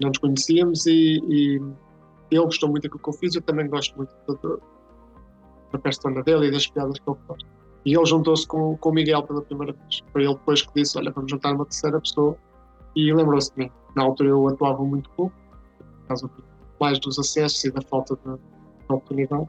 não 0.00 0.08
nos 0.08 0.18
conhecíamos 0.18 0.86
e, 0.86 1.20
e 1.28 1.60
ele 2.30 2.44
gostou 2.44 2.68
muito 2.68 2.84
daquilo 2.84 3.02
que 3.02 3.08
eu 3.08 3.12
fiz, 3.14 3.34
eu 3.34 3.42
também 3.42 3.68
gosto 3.68 3.96
muito 3.96 4.12
da, 4.26 4.56
da 5.72 5.78
persona 5.78 6.22
dele 6.22 6.48
e 6.48 6.50
das 6.50 6.66
piadas 6.66 6.98
que 6.98 7.08
ele 7.08 7.18
faz. 7.26 7.42
E 7.84 7.96
ele 7.96 8.04
juntou-se 8.04 8.46
com, 8.46 8.76
com 8.76 8.90
o 8.90 8.92
Miguel 8.92 9.22
pela 9.22 9.42
primeira 9.42 9.72
vez. 9.72 10.02
Foi 10.12 10.24
ele 10.24 10.34
depois 10.34 10.62
que 10.62 10.72
disse: 10.74 10.98
Olha, 10.98 11.12
vamos 11.12 11.30
juntar 11.30 11.54
uma 11.54 11.64
terceira 11.64 12.00
pessoa. 12.00 12.36
E 12.96 13.12
lembrou-se 13.12 13.52
de 13.54 13.60
mim. 13.60 13.70
Na 13.94 14.02
altura 14.02 14.30
eu 14.30 14.48
atuava 14.48 14.82
muito 14.82 15.08
pouco, 15.10 15.34
por 15.78 16.08
causa 16.08 16.30
mais 16.80 16.98
dos 16.98 17.18
acessos 17.18 17.64
e 17.64 17.70
da 17.70 17.80
falta 17.82 18.16
de, 18.16 18.32
de 18.32 18.38
oportunidade. 18.88 19.48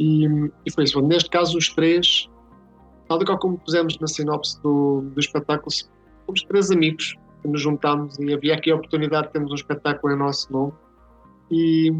E, 0.00 0.26
e, 0.64 0.72
foi 0.72 0.84
isso. 0.84 1.00
Neste 1.02 1.28
caso, 1.28 1.56
os 1.56 1.68
três, 1.68 2.28
tal 3.08 3.20
e 3.20 3.24
qual 3.24 3.38
como 3.38 3.58
pusemos 3.58 3.98
na 3.98 4.06
sinopse 4.06 4.60
do, 4.62 5.02
do 5.02 5.20
espetáculo, 5.20 5.70
fomos 6.26 6.42
três 6.44 6.70
amigos 6.70 7.16
nos 7.44 7.60
juntámos 7.60 8.18
e 8.18 8.32
havia 8.32 8.54
aqui 8.54 8.70
a 8.70 8.76
oportunidade 8.76 9.28
de 9.28 9.32
termos 9.34 9.52
um 9.52 9.54
espetáculo 9.54 10.12
em 10.12 10.18
nosso 10.18 10.52
nome 10.52 10.72
e 11.50 11.92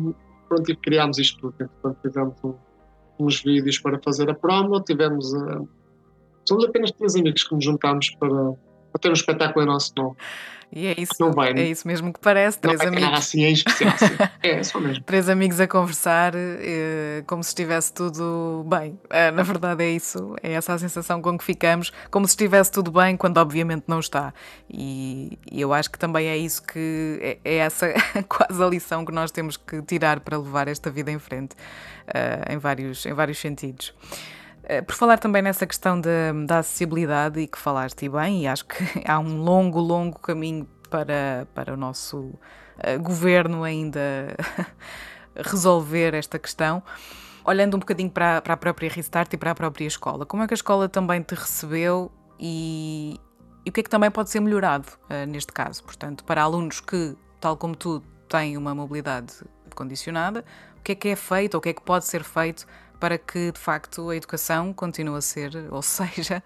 pronto, 0.48 0.70
e 0.70 0.76
criámos 0.76 1.18
isto 1.18 1.40
tudo. 1.40 1.68
Portanto, 1.80 1.98
fizemos 2.02 2.34
um, 2.44 2.54
uns 3.18 3.42
vídeos 3.42 3.78
para 3.78 3.98
fazer 4.00 4.30
a 4.30 4.34
promo, 4.34 4.80
tivemos. 4.80 5.32
Uh, 5.32 5.68
somos 6.44 6.64
apenas 6.64 6.92
três 6.92 7.16
amigos 7.16 7.42
que 7.44 7.54
nos 7.54 7.64
juntámos 7.64 8.10
para, 8.18 8.28
para 8.28 9.00
ter 9.00 9.08
um 9.10 9.14
espetáculo 9.14 9.64
em 9.64 9.68
nosso 9.68 9.92
nome. 9.96 10.16
E 10.72 10.88
é 10.88 10.94
isso, 10.98 11.14
não 11.20 11.32
vai, 11.32 11.52
é 11.52 11.68
isso 11.68 11.86
mesmo 11.86 12.12
que 12.12 12.20
parece. 12.20 12.58
Três 12.58 12.80
amigos. 12.80 13.12
assim 13.12 13.44
em 13.44 13.52
especial. 13.52 13.94
É, 14.42 14.62
só 14.62 14.80
mesmo. 14.80 15.02
Três 15.06 15.28
amigos 15.28 15.60
a 15.60 15.66
conversar 15.66 16.32
eh, 16.34 17.22
como 17.26 17.42
se 17.42 17.50
estivesse 17.50 17.92
tudo 17.92 18.64
bem. 18.68 18.98
Eh, 19.10 19.30
na 19.30 19.42
verdade 19.42 19.84
é 19.84 19.90
isso, 19.90 20.36
é 20.42 20.52
essa 20.52 20.74
a 20.74 20.78
sensação 20.78 21.22
com 21.22 21.38
que 21.38 21.44
ficamos, 21.44 21.92
como 22.10 22.26
se 22.26 22.32
estivesse 22.32 22.70
tudo 22.72 22.90
bem, 22.90 23.16
quando 23.16 23.38
obviamente 23.38 23.84
não 23.86 24.00
está. 24.00 24.34
E, 24.68 25.38
eu 25.50 25.72
acho 25.72 25.90
que 25.90 25.98
também 25.98 26.26
é 26.26 26.36
isso 26.36 26.62
que 26.62 27.18
é, 27.22 27.38
é, 27.44 27.56
essa 27.58 27.94
quase 28.28 28.62
a 28.62 28.66
lição 28.66 29.04
que 29.04 29.12
nós 29.12 29.30
temos 29.30 29.56
que 29.56 29.80
tirar 29.82 30.20
para 30.20 30.36
levar 30.36 30.68
esta 30.68 30.90
vida 30.90 31.10
em 31.10 31.18
frente, 31.18 31.52
uh, 31.52 32.52
em, 32.52 32.58
vários, 32.58 33.06
em 33.06 33.12
vários 33.12 33.38
sentidos. 33.38 33.94
Eh, 34.68 34.82
por 34.82 34.96
falar 34.96 35.18
também 35.18 35.42
nessa 35.42 35.64
questão 35.64 36.00
da, 36.00 36.32
da 36.44 36.58
acessibilidade 36.58 37.38
e 37.38 37.46
que 37.46 37.56
falaste 37.56 38.08
bem, 38.08 38.42
e 38.42 38.46
acho 38.48 38.66
que 38.66 38.76
há 39.06 39.18
um 39.18 39.40
longo, 39.40 39.78
longo 39.78 40.18
caminho 40.18 40.66
para, 40.90 41.46
para 41.54 41.74
o 41.74 41.76
nosso 41.76 42.18
uh, 42.18 43.00
governo 43.00 43.62
ainda 43.62 44.36
resolver 45.36 46.14
esta 46.14 46.36
questão. 46.36 46.82
Olhando 47.44 47.76
um 47.76 47.78
bocadinho 47.78 48.10
para, 48.10 48.42
para 48.42 48.54
a 48.54 48.56
própria 48.56 48.90
Restart 48.90 49.32
e 49.32 49.36
para 49.36 49.52
a 49.52 49.54
própria 49.54 49.86
escola, 49.86 50.26
como 50.26 50.42
é 50.42 50.48
que 50.48 50.54
a 50.54 50.56
escola 50.56 50.88
também 50.88 51.22
te 51.22 51.36
recebeu 51.36 52.10
e, 52.40 53.20
e 53.64 53.70
o 53.70 53.72
que 53.72 53.80
é 53.80 53.82
que 53.84 53.90
também 53.90 54.10
pode 54.10 54.30
ser 54.30 54.40
melhorado 54.40 54.88
uh, 55.04 55.26
neste 55.28 55.52
caso? 55.52 55.84
Portanto, 55.84 56.24
para 56.24 56.42
alunos 56.42 56.80
que, 56.80 57.16
tal 57.40 57.56
como 57.56 57.76
tu, 57.76 58.02
têm 58.28 58.56
uma 58.56 58.74
mobilidade 58.74 59.32
condicionada, 59.76 60.44
o 60.76 60.82
que 60.82 60.90
é 60.90 60.94
que 60.96 61.08
é 61.08 61.14
feito 61.14 61.54
ou 61.54 61.58
o 61.58 61.62
que 61.62 61.68
é 61.68 61.72
que 61.72 61.82
pode 61.82 62.04
ser 62.04 62.24
feito 62.24 62.66
para 62.98 63.18
que 63.18 63.52
de 63.52 63.58
facto 63.58 64.10
a 64.10 64.16
educação 64.16 64.72
continue 64.72 65.16
a 65.16 65.20
ser, 65.20 65.50
ou 65.70 65.82
seja, 65.82 66.42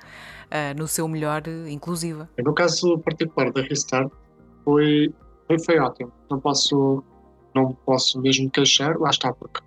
uh, 0.47 0.79
no 0.79 0.87
seu 0.87 1.07
melhor, 1.09 1.43
inclusiva. 1.69 2.29
No 2.39 2.55
caso 2.55 2.99
particular 2.99 3.53
da 3.53 3.63
Restart, 3.63 4.11
foi, 4.65 5.13
foi, 5.47 5.59
foi 5.59 5.79
ótimo. 5.79 6.13
Não 6.31 6.41
posso, 6.41 7.03
não 7.55 7.73
posso 7.73 8.21
mesmo 8.21 8.51
queixar, 8.51 8.97
lá 8.99 9.11
está, 9.11 9.33
porque 9.33 9.61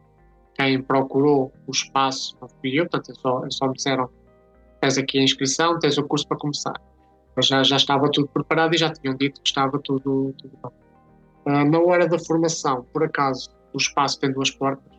quem 0.56 0.82
procurou 0.82 1.52
o 1.68 1.72
espaço 1.72 2.38
não 2.42 2.48
fui 2.48 2.80
eu, 2.80 2.88
portanto, 2.88 3.20
só, 3.20 3.44
só 3.50 3.68
me 3.68 3.74
disseram: 3.74 4.10
tens 4.82 4.98
aqui 4.98 5.20
a 5.20 5.24
inscrição, 5.24 5.80
tens 5.80 5.98
o 5.98 6.04
curso 6.04 6.28
para 6.28 6.38
começar. 6.38 6.80
Mas 7.36 7.48
já, 7.48 7.64
já 7.64 7.78
estava 7.78 8.10
tudo 8.12 8.28
preparado 8.28 8.76
e 8.76 8.78
já 8.78 8.92
tinham 8.92 9.16
dito 9.16 9.42
que 9.42 9.48
estava 9.48 9.80
tudo, 9.80 10.36
tudo 10.38 10.60
bom. 10.62 10.72
Na 11.46 11.80
hora 11.80 12.08
da 12.08 12.20
formação, 12.20 12.86
por 12.94 13.04
acaso, 13.04 13.50
o 13.74 13.78
espaço 13.78 14.20
tem 14.20 14.32
duas 14.32 14.52
portas 14.52 14.93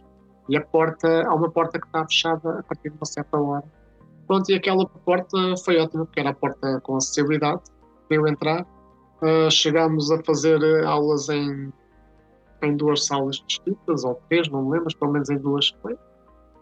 e 0.48 0.56
a 0.56 0.60
porta, 0.60 1.26
há 1.26 1.34
uma 1.34 1.50
porta 1.50 1.78
que 1.78 1.86
está 1.86 2.04
fechada 2.04 2.60
a 2.60 2.62
partir 2.62 2.90
de 2.90 2.96
uma 2.96 3.06
certa 3.06 3.38
hora. 3.38 3.64
Pronto, 4.26 4.50
e 4.50 4.54
aquela 4.54 4.86
porta 4.86 5.36
foi 5.64 5.78
ótima, 5.78 6.04
porque 6.04 6.20
era 6.20 6.30
a 6.30 6.34
porta 6.34 6.80
com 6.80 6.96
acessibilidade 6.96 7.62
para 8.08 8.16
eu 8.16 8.26
entrar. 8.26 8.66
Uh, 9.22 9.50
chegámos 9.50 10.10
a 10.10 10.22
fazer 10.22 10.84
aulas 10.84 11.28
em, 11.28 11.72
em 12.62 12.76
duas 12.76 13.06
salas 13.06 13.42
distintas, 13.46 14.04
ou 14.04 14.20
três, 14.28 14.48
não 14.48 14.62
me 14.62 14.70
lembro, 14.72 14.84
mas 14.84 14.94
pelo 14.94 15.12
menos 15.12 15.30
em 15.30 15.38
duas 15.38 15.68
foi. 15.80 15.96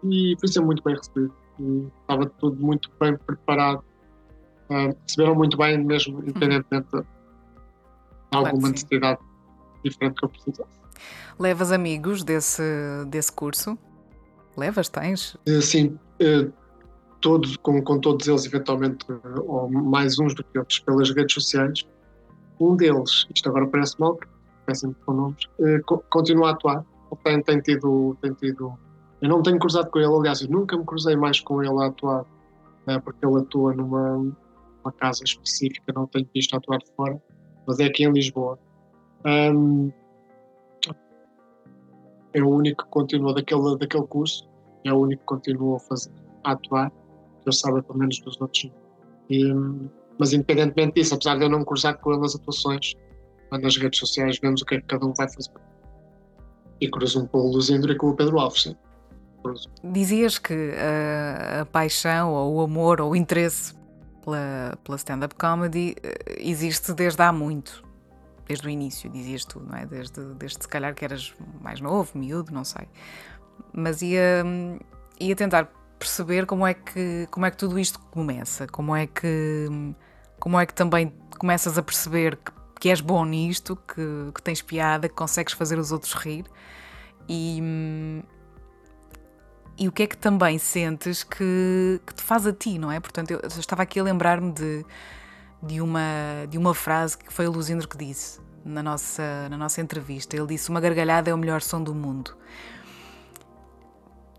E 0.04 0.36
foi 0.38 0.48
ser 0.48 0.60
muito 0.60 0.82
bem 0.82 0.94
recebido. 0.94 1.34
E 1.58 1.88
estava 2.00 2.26
tudo 2.26 2.60
muito 2.60 2.90
bem 3.00 3.16
preparado. 3.16 3.82
Uh, 4.70 4.96
receberam 5.02 5.34
muito 5.34 5.56
bem, 5.56 5.78
mesmo 5.78 6.20
independentemente 6.20 6.88
de 6.90 7.04
alguma 8.32 8.70
necessidade 8.70 9.20
diferente 9.84 10.14
que 10.14 10.24
eu 10.24 10.28
precisasse. 10.28 10.81
Levas 11.38 11.72
amigos 11.72 12.22
desse, 12.22 12.62
desse 13.08 13.32
curso? 13.32 13.78
Levas, 14.56 14.88
tens? 14.88 15.36
Eh, 15.46 15.60
sim, 15.60 15.98
eh, 16.20 16.48
todos, 17.20 17.56
com, 17.56 17.82
com 17.82 17.98
todos 17.98 18.28
eles, 18.28 18.44
eventualmente, 18.44 19.06
eh, 19.10 19.40
ou 19.46 19.70
mais 19.70 20.18
uns 20.18 20.34
do 20.34 20.44
que 20.44 20.58
outros, 20.58 20.78
pelas 20.80 21.10
redes 21.10 21.34
sociais. 21.34 21.86
Um 22.60 22.76
deles, 22.76 23.26
isto 23.34 23.48
agora 23.48 23.66
parece 23.66 23.98
mal, 23.98 24.18
péssimo 24.66 24.94
com 25.04 25.12
nomes, 25.12 25.48
continua 26.10 26.48
a 26.48 26.52
atuar. 26.52 26.84
Tem, 27.24 27.42
tem, 27.42 27.60
tido, 27.60 28.16
tem 28.22 28.32
tido. 28.34 28.72
Eu 29.20 29.28
não 29.28 29.42
tenho 29.42 29.58
cruzado 29.58 29.90
com 29.90 29.98
ele, 29.98 30.14
aliás, 30.14 30.42
eu 30.42 30.48
nunca 30.48 30.76
me 30.76 30.84
cruzei 30.84 31.16
mais 31.16 31.40
com 31.40 31.62
ele 31.62 31.82
a 31.82 31.86
atuar, 31.86 32.24
porque 33.04 33.26
ele 33.26 33.38
atua 33.40 33.74
numa 33.74 34.32
uma 34.84 34.92
casa 34.92 35.24
específica, 35.24 35.92
não 35.94 36.06
tenho 36.06 36.28
visto 36.34 36.54
atuar 36.56 36.78
de 36.78 36.90
fora, 36.96 37.20
mas 37.66 37.78
é 37.78 37.86
aqui 37.86 38.04
em 38.04 38.12
Lisboa. 38.12 38.58
Um, 39.24 39.92
é 42.34 42.42
o 42.42 42.48
único 42.48 42.84
que 42.84 42.90
continua 42.90 43.34
daquele, 43.34 43.76
daquele 43.78 44.06
curso, 44.06 44.48
é 44.84 44.92
o 44.92 44.98
único 44.98 45.20
que 45.20 45.26
continua 45.26 45.76
a, 45.76 45.80
fazer, 45.80 46.10
a 46.44 46.52
atuar, 46.52 46.92
eu 47.44 47.52
saiba 47.52 47.82
pelo 47.82 47.98
menos 47.98 48.18
dos 48.20 48.40
outros. 48.40 48.70
E, 49.30 49.52
mas 50.18 50.32
independentemente 50.32 50.94
disso, 50.94 51.14
apesar 51.14 51.36
de 51.36 51.44
eu 51.44 51.48
não 51.48 51.64
cruzar 51.64 51.98
com 51.98 52.12
ele 52.12 52.20
nas 52.20 52.34
atuações, 52.34 52.94
nas 53.50 53.76
redes 53.76 53.98
sociais 53.98 54.38
vemos 54.40 54.62
o 54.62 54.64
que 54.64 54.76
é 54.76 54.80
que 54.80 54.86
cada 54.86 55.04
um 55.06 55.12
vai 55.12 55.28
fazer. 55.28 55.52
E 56.80 56.88
cruzo-me 56.88 57.28
com 57.28 57.38
o 57.38 57.52
Luzindro 57.52 57.92
e 57.92 57.96
com 57.96 58.08
o 58.08 58.16
Pedro 58.16 58.38
Alves, 58.38 58.62
sim. 58.62 58.76
Dizias 59.92 60.38
que 60.38 60.72
a, 60.76 61.62
a 61.62 61.66
paixão 61.66 62.32
ou 62.32 62.54
o 62.54 62.60
amor 62.60 63.00
ou 63.00 63.10
o 63.10 63.16
interesse 63.16 63.74
pela, 64.24 64.78
pela 64.84 64.96
stand-up 64.96 65.34
comedy 65.34 65.96
eh, 66.00 66.36
existe 66.38 66.92
desde 66.92 67.20
há 67.22 67.32
muito 67.32 67.82
desde 68.46 68.66
o 68.66 68.70
início, 68.70 69.08
dizias 69.10 69.44
tu, 69.44 69.60
não 69.60 69.76
é? 69.76 69.86
Desde, 69.86 70.20
desde 70.34 70.62
se 70.62 70.68
calhar 70.68 70.94
que 70.94 71.04
eras 71.04 71.34
mais 71.60 71.80
novo, 71.80 72.18
miúdo, 72.18 72.52
não 72.52 72.64
sei. 72.64 72.88
Mas 73.72 74.02
ia, 74.02 74.44
ia 75.20 75.36
tentar 75.36 75.70
perceber 75.98 76.46
como 76.46 76.66
é 76.66 76.74
que 76.74 77.28
como 77.30 77.46
é 77.46 77.50
que 77.50 77.56
tudo 77.56 77.78
isto 77.78 78.00
começa, 78.10 78.66
como 78.66 78.94
é 78.94 79.06
que 79.06 79.68
como 80.40 80.58
é 80.58 80.66
que 80.66 80.74
também 80.74 81.12
começas 81.38 81.78
a 81.78 81.82
perceber 81.82 82.36
que, 82.36 82.52
que 82.80 82.88
és 82.90 83.00
bom 83.00 83.24
nisto, 83.24 83.76
que, 83.76 84.32
que 84.34 84.42
tens 84.42 84.60
piada, 84.60 85.08
que 85.08 85.14
consegues 85.14 85.52
fazer 85.52 85.78
os 85.78 85.92
outros 85.92 86.14
rir 86.14 86.44
e 87.28 87.60
e 89.78 89.88
o 89.88 89.92
que 89.92 90.02
é 90.02 90.06
que 90.06 90.16
também 90.16 90.58
sentes 90.58 91.24
que, 91.24 92.00
que 92.06 92.14
te 92.14 92.22
faz 92.22 92.46
a 92.46 92.52
ti, 92.52 92.78
não 92.78 92.92
é? 92.92 93.00
Portanto, 93.00 93.30
eu, 93.30 93.40
eu 93.40 93.48
estava 93.48 93.82
aqui 93.82 93.98
a 93.98 94.02
lembrar-me 94.02 94.52
de 94.52 94.84
de 95.62 95.80
uma, 95.80 96.46
de 96.48 96.58
uma 96.58 96.74
frase 96.74 97.16
que 97.16 97.32
foi 97.32 97.46
o 97.46 97.52
Luzindro 97.52 97.88
que 97.88 97.96
disse 97.96 98.40
na 98.64 98.82
nossa, 98.82 99.48
na 99.48 99.56
nossa 99.56 99.80
entrevista. 99.80 100.36
Ele 100.36 100.46
disse: 100.46 100.70
Uma 100.70 100.80
gargalhada 100.80 101.30
é 101.30 101.34
o 101.34 101.38
melhor 101.38 101.60
som 101.60 101.82
do 101.82 101.94
mundo. 101.94 102.36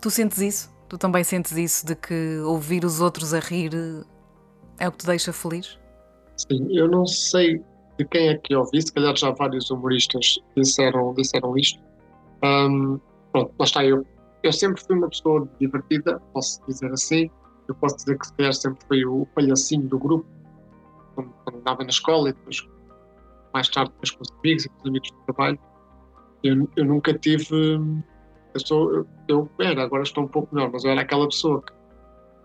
Tu 0.01 0.09
sentes 0.09 0.39
isso? 0.39 0.73
Tu 0.89 0.97
também 0.97 1.23
sentes 1.23 1.53
isso 1.53 1.85
de 1.85 1.95
que 1.95 2.39
ouvir 2.39 2.83
os 2.83 2.99
outros 2.99 3.33
a 3.33 3.39
rir 3.39 3.71
é 4.77 4.87
o 4.87 4.91
que 4.91 4.97
te 4.99 5.05
deixa 5.05 5.31
feliz? 5.31 5.79
Sim, 6.35 6.67
eu 6.71 6.87
não 6.87 7.05
sei 7.05 7.63
de 7.97 8.05
quem 8.05 8.29
é 8.29 8.37
que 8.37 8.55
ouvi, 8.55 8.81
se 8.81 8.91
calhar 8.91 9.15
já 9.15 9.31
vários 9.31 9.69
humoristas 9.69 10.39
disseram, 10.57 11.13
disseram 11.13 11.57
isto. 11.57 11.79
Um, 12.43 12.99
pronto, 13.31 13.53
lá 13.57 13.65
está 13.65 13.85
eu. 13.85 14.05
Eu 14.41 14.51
sempre 14.51 14.83
fui 14.83 14.97
uma 14.97 15.07
pessoa 15.07 15.47
divertida, 15.59 16.19
posso 16.33 16.61
dizer 16.67 16.91
assim. 16.91 17.29
Eu 17.67 17.75
posso 17.75 17.95
dizer 17.95 18.17
que 18.17 18.27
se 18.27 18.33
calhar 18.33 18.53
sempre 18.53 18.85
fui 18.87 19.05
o 19.05 19.25
palhacinho 19.33 19.87
do 19.87 19.97
grupo 19.97 20.25
quando, 21.15 21.29
quando 21.43 21.59
andava 21.59 21.83
na 21.83 21.89
escola 21.89 22.29
e 22.29 22.33
depois 22.33 22.67
mais 23.53 23.69
tarde 23.69 23.91
depois 23.91 24.11
com 24.11 24.23
os 24.23 24.31
amigos 24.39 24.65
e 24.65 24.69
com 24.69 24.79
os 24.79 24.89
amigos 24.89 25.11
do 25.11 25.33
trabalho. 25.33 25.59
Eu, 26.43 26.69
eu 26.75 26.85
nunca 26.85 27.13
tive. 27.13 27.55
Eu, 28.53 28.59
sou, 28.59 28.91
eu, 28.93 29.07
eu 29.27 29.49
era, 29.59 29.83
agora 29.83 30.03
estou 30.03 30.23
um 30.23 30.27
pouco 30.27 30.53
melhor, 30.53 30.71
mas 30.71 30.83
eu 30.83 30.91
era 30.91 31.01
aquela 31.01 31.25
pessoa 31.27 31.61
que 31.61 31.71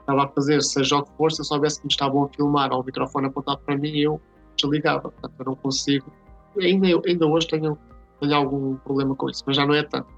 estava 0.00 0.24
a 0.24 0.28
fazer, 0.28 0.62
seja 0.62 0.96
o 0.96 1.02
que 1.02 1.12
for, 1.16 1.32
se 1.32 1.40
eu 1.40 1.44
soubesse 1.44 1.80
que 1.80 1.86
me 1.86 1.92
estavam 1.92 2.24
a 2.24 2.28
filmar 2.28 2.72
ou 2.72 2.80
o 2.80 2.84
microfone 2.84 3.26
apontado 3.26 3.60
para 3.64 3.76
mim, 3.76 3.96
eu 3.98 4.20
desligava. 4.56 5.10
Portanto, 5.10 5.34
eu 5.38 5.44
não 5.44 5.56
consigo. 5.56 6.12
Ainda, 6.60 6.86
ainda 7.06 7.26
hoje 7.26 7.48
tenho, 7.48 7.78
tenho 8.20 8.34
algum 8.34 8.76
problema 8.76 9.14
com 9.14 9.28
isso, 9.28 9.42
mas 9.46 9.56
já 9.56 9.66
não 9.66 9.74
é 9.74 9.82
tanto. 9.82 10.08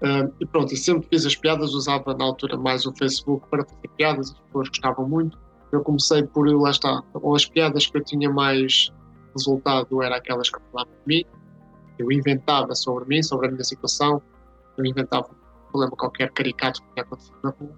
Uh, 0.00 0.32
e 0.38 0.46
pronto, 0.46 0.72
e 0.72 0.76
sempre 0.76 1.08
fiz 1.08 1.26
as 1.26 1.34
piadas, 1.34 1.74
usava 1.74 2.14
na 2.14 2.24
altura 2.24 2.56
mais 2.56 2.86
o 2.86 2.92
Facebook 2.94 3.44
para 3.48 3.64
fazer 3.64 3.88
piadas, 3.96 4.30
as 4.30 4.38
pessoas 4.38 4.68
gostavam 4.68 5.08
muito. 5.08 5.36
Eu 5.70 5.82
comecei 5.82 6.22
por, 6.22 6.48
lá 6.48 6.70
está, 6.70 7.02
ou 7.14 7.34
as 7.34 7.44
piadas 7.44 7.86
que 7.86 7.98
eu 7.98 8.04
tinha 8.04 8.30
mais 8.30 8.92
resultado 9.34 10.02
era 10.02 10.16
aquelas 10.16 10.48
que 10.48 10.58
falavam 10.72 10.92
de 11.06 11.16
mim, 11.16 11.24
eu 11.98 12.10
inventava 12.12 12.74
sobre 12.74 13.06
mim, 13.06 13.22
sobre 13.22 13.48
a 13.48 13.50
minha 13.50 13.64
situação, 13.64 14.22
eu 14.76 14.86
inventava 14.86 15.28
um 15.30 15.70
problema 15.70 15.96
qualquer 15.96 16.30
caricato 16.32 16.80
que 16.82 16.92
tinha 16.94 17.04
acontecido 17.04 17.36
na 17.42 17.50
rua. 17.50 17.76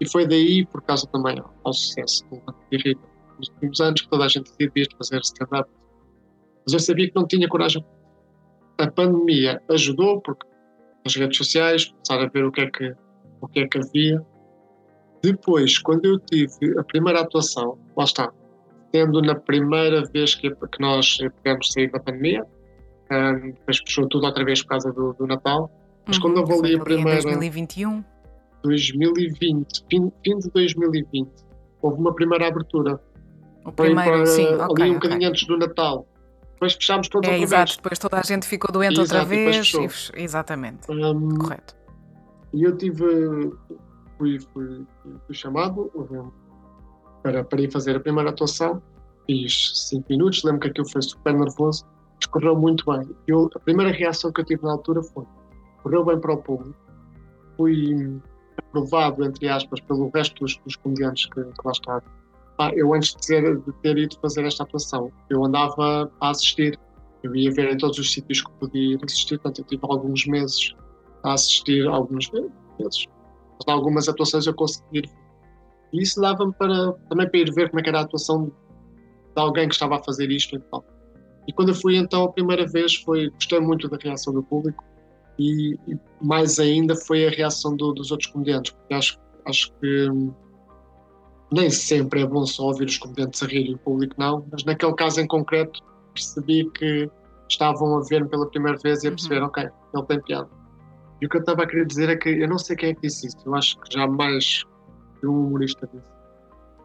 E 0.00 0.08
foi 0.08 0.26
daí, 0.26 0.64
por 0.66 0.80
causa 0.82 1.06
também 1.08 1.42
ao 1.64 1.72
sucesso 1.72 2.24
do 2.30 2.40
Rita 2.70 3.00
nos 3.38 3.48
últimos 3.48 3.80
anos, 3.80 4.00
que 4.02 4.08
toda 4.08 4.24
a 4.24 4.28
gente 4.28 4.52
decidiu 4.56 4.86
fazer 4.96 5.20
stand-up. 5.20 5.70
Mas 6.64 6.72
eu 6.72 6.80
sabia 6.80 7.08
que 7.08 7.16
não 7.16 7.26
tinha 7.26 7.48
coragem. 7.48 7.84
A 8.78 8.88
pandemia 8.88 9.60
ajudou, 9.70 10.20
porque 10.20 10.46
as 11.04 11.16
redes 11.16 11.36
sociais 11.36 11.86
começaram 11.86 12.24
a 12.24 12.28
ver 12.28 12.44
o 12.44 12.52
que 12.52 12.60
é 12.60 12.70
que, 12.70 12.94
o 13.40 13.48
que, 13.48 13.60
é 13.60 13.68
que 13.68 13.78
havia 13.78 14.24
depois, 15.22 15.78
quando 15.78 16.04
eu 16.04 16.18
tive 16.18 16.78
a 16.78 16.84
primeira 16.84 17.20
atuação, 17.20 17.78
lá 17.96 18.04
está, 18.04 18.32
tendo 18.92 19.20
na 19.20 19.34
primeira 19.34 20.04
vez 20.04 20.34
que, 20.34 20.50
que 20.50 20.80
nós 20.80 21.18
pudemos 21.36 21.72
sair 21.72 21.90
da 21.90 22.00
pandemia, 22.00 22.44
um, 23.10 23.50
depois 23.50 23.78
fechou 23.78 24.08
tudo 24.08 24.26
outra 24.26 24.44
vez 24.44 24.62
por 24.62 24.68
causa 24.68 24.92
do, 24.92 25.12
do 25.14 25.26
Natal, 25.26 25.70
mas 26.06 26.16
uhum, 26.16 26.34
quando 26.34 26.50
eu 26.50 26.58
ali 26.58 26.76
a 26.76 26.80
primeira. 26.80 27.22
2021? 27.22 28.04
2020, 28.62 29.84
fim, 29.90 30.12
fim 30.24 30.38
de 30.38 30.50
2020, 30.50 31.30
houve 31.80 32.00
uma 32.00 32.14
primeira 32.14 32.48
abertura. 32.48 33.00
O 33.64 33.72
primeiro, 33.72 34.10
para, 34.10 34.26
sim, 34.26 34.46
ali 34.46 34.62
okay, 34.62 34.90
um 34.90 34.94
bocadinho 34.94 35.18
okay. 35.18 35.28
antes 35.28 35.46
do 35.46 35.56
Natal. 35.56 36.06
Depois 36.54 36.74
fechámos 36.74 37.08
todos 37.08 37.28
é, 37.28 37.32
outra 37.32 37.44
exato, 37.44 37.66
vez. 37.66 37.76
depois 37.76 37.98
toda 37.98 38.18
a 38.18 38.22
gente 38.22 38.46
ficou 38.46 38.72
doente 38.72 39.00
exato, 39.00 39.14
outra 39.14 39.24
vez. 39.24 39.72
E, 40.14 40.22
exatamente. 40.22 40.90
Um, 40.90 41.38
Correto. 41.38 41.76
E 42.52 42.64
eu 42.64 42.76
tive 42.76 43.04
fui, 44.18 44.38
fui, 44.52 44.86
fui 45.26 45.34
chamado 45.34 45.90
para, 47.22 47.44
para 47.44 47.60
ir 47.60 47.70
fazer 47.70 47.96
a 47.96 48.00
primeira 48.00 48.30
atuação. 48.30 48.82
Fiz 49.26 49.88
5 49.88 50.06
minutos, 50.08 50.42
lembro 50.42 50.60
que 50.60 50.68
aquilo 50.68 50.88
foi 50.88 51.02
super 51.02 51.34
nervoso, 51.34 51.86
correu 52.30 52.56
muito 52.56 52.84
bem. 52.90 53.08
Eu, 53.26 53.48
a 53.54 53.58
primeira 53.60 53.92
reação 53.92 54.32
que 54.32 54.40
eu 54.40 54.44
tive 54.44 54.62
na 54.62 54.72
altura 54.72 55.02
foi: 55.02 55.24
correu 55.82 56.04
bem 56.04 56.18
para 56.18 56.32
o 56.32 56.38
público, 56.38 56.76
fui 57.56 58.20
aprovado, 58.56 59.24
entre 59.24 59.48
aspas, 59.48 59.80
pelo 59.80 60.10
resto 60.10 60.40
dos, 60.40 60.56
dos 60.58 60.76
comediantes 60.76 61.26
que, 61.26 61.42
que 61.42 61.64
lá 61.64 61.72
estavam. 61.72 62.02
Ah, 62.58 62.72
eu, 62.74 62.92
antes 62.92 63.14
de 63.14 63.26
ter, 63.26 63.56
de 63.56 63.72
ter 63.82 63.98
ido 63.98 64.18
fazer 64.20 64.44
esta 64.44 64.64
atuação, 64.64 65.12
eu 65.30 65.44
andava 65.44 66.10
a 66.20 66.30
assistir. 66.30 66.78
Eu 67.22 67.34
ia 67.34 67.52
ver 67.52 67.72
em 67.72 67.76
todos 67.76 67.98
os 67.98 68.12
sítios 68.12 68.42
que 68.42 68.50
podia 68.52 68.94
ir 68.94 69.00
assistir, 69.04 69.38
portanto, 69.38 69.60
eu 69.60 69.64
tive 69.64 69.82
alguns 69.84 70.26
meses 70.26 70.74
a 71.24 71.32
assistir, 71.34 71.86
alguns 71.86 72.30
meses, 72.30 73.06
em 73.66 73.72
algumas 73.72 74.08
atuações 74.08 74.46
eu 74.46 74.54
consegui. 74.54 75.02
E 75.92 76.02
isso 76.02 76.20
dava-me 76.20 76.52
para, 76.52 76.92
também 77.08 77.28
para 77.28 77.40
ir 77.40 77.52
ver 77.52 77.70
como 77.70 77.80
é 77.80 77.88
era 77.88 78.00
a 78.00 78.02
atuação 78.02 78.46
de 78.46 78.52
alguém 79.42 79.68
que 79.68 79.74
estava 79.74 79.96
a 79.96 80.04
fazer 80.04 80.30
isto 80.30 80.56
e 80.56 80.58
tal. 80.58 80.84
E 81.46 81.52
quando 81.52 81.70
eu 81.70 81.74
fui 81.74 81.96
então 81.96 82.24
a 82.24 82.32
primeira 82.32 82.66
vez, 82.66 82.96
foi, 82.96 83.30
gostei 83.30 83.58
muito 83.58 83.88
da 83.88 83.96
reação 83.96 84.34
do 84.34 84.42
público 84.42 84.84
e, 85.38 85.78
e 85.86 85.98
mais 86.20 86.58
ainda 86.58 86.94
foi 86.94 87.26
a 87.26 87.30
reação 87.30 87.74
do, 87.74 87.92
dos 87.92 88.10
outros 88.10 88.30
comediantes, 88.30 88.72
porque 88.72 88.94
acho, 88.94 89.18
acho 89.46 89.72
que 89.80 90.10
hum, 90.10 90.32
nem 91.50 91.70
sempre 91.70 92.22
é 92.22 92.26
bom 92.26 92.44
só 92.44 92.64
ouvir 92.64 92.86
os 92.86 92.98
comediantes 92.98 93.42
a 93.42 93.46
rir 93.46 93.70
e 93.70 93.74
o 93.74 93.78
público 93.78 94.14
não, 94.18 94.44
mas 94.52 94.64
naquele 94.64 94.94
caso 94.94 95.20
em 95.20 95.26
concreto 95.26 95.80
percebi 96.12 96.68
que 96.72 97.10
estavam 97.48 97.96
a 97.96 98.02
ver-me 98.02 98.28
pela 98.28 98.46
primeira 98.46 98.76
vez 98.78 99.02
e 99.04 99.08
a 99.08 99.10
perceber, 99.10 99.40
uhum. 99.40 99.46
ok, 99.46 99.68
ele 99.94 100.02
tem 100.04 100.20
piada. 100.22 100.48
E 101.20 101.26
o 101.26 101.28
que 101.28 101.36
eu 101.36 101.40
estava 101.40 101.64
a 101.64 101.66
querer 101.66 101.86
dizer 101.86 102.08
é 102.08 102.16
que 102.16 102.28
eu 102.28 102.48
não 102.48 102.58
sei 102.58 102.76
quem 102.76 102.90
é 102.90 102.94
que 102.94 103.02
disse 103.02 103.26
isso, 103.26 103.36
eu 103.44 103.54
acho 103.54 103.78
que 103.80 103.92
jamais 103.92 104.62
um 105.24 105.46
humorista 105.46 105.88
disse. 105.92 106.12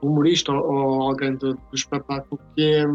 Um 0.01 0.09
humorista 0.09 0.51
ou, 0.51 0.73
ou 0.73 1.01
alguém 1.03 1.35
do, 1.35 1.53
do, 1.53 1.61
espetáculo 1.73 2.41
que 2.55 2.63
é 2.63 2.85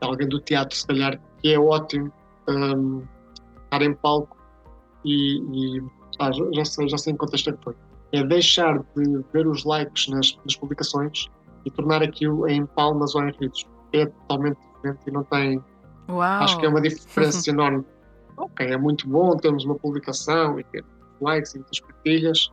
alguém 0.00 0.28
do 0.28 0.40
teatro, 0.40 0.76
se 0.76 0.86
calhar, 0.86 1.20
que 1.38 1.52
é 1.52 1.58
ótimo 1.58 2.10
um, 2.48 3.02
estar 3.64 3.82
em 3.82 3.94
palco 3.94 4.36
e, 5.04 5.38
e 5.38 5.82
ah, 6.18 6.30
já, 6.32 6.64
sei, 6.64 6.88
já 6.88 6.98
sei 6.98 7.12
em 7.12 7.16
contexto 7.16 7.50
é 7.50 7.52
que 7.52 7.62
foi. 7.62 7.74
É 8.12 8.22
deixar 8.24 8.78
de 8.96 9.24
ver 9.32 9.46
os 9.46 9.64
likes 9.64 10.08
nas, 10.08 10.36
nas 10.44 10.56
publicações 10.56 11.26
e 11.64 11.70
tornar 11.70 12.02
aquilo 12.02 12.48
em 12.48 12.66
palmas 12.66 13.14
ou 13.14 13.22
em 13.22 13.32
risos. 13.32 13.66
É 13.92 14.06
totalmente 14.06 14.58
diferente 14.58 15.00
e 15.06 15.10
não 15.10 15.24
tem. 15.24 15.62
Uau. 16.08 16.20
Acho 16.20 16.58
que 16.58 16.66
é 16.66 16.68
uma 16.68 16.80
diferença 16.80 17.48
enorme 17.50 17.84
ok, 18.36 18.66
é 18.66 18.76
muito 18.76 19.08
bom 19.08 19.36
termos 19.36 19.64
uma 19.64 19.74
publicação 19.74 20.58
e 20.58 20.64
ter 20.64 20.84
likes 21.20 21.54
e 21.54 21.58
muitas 21.58 21.80
partilhas, 21.80 22.52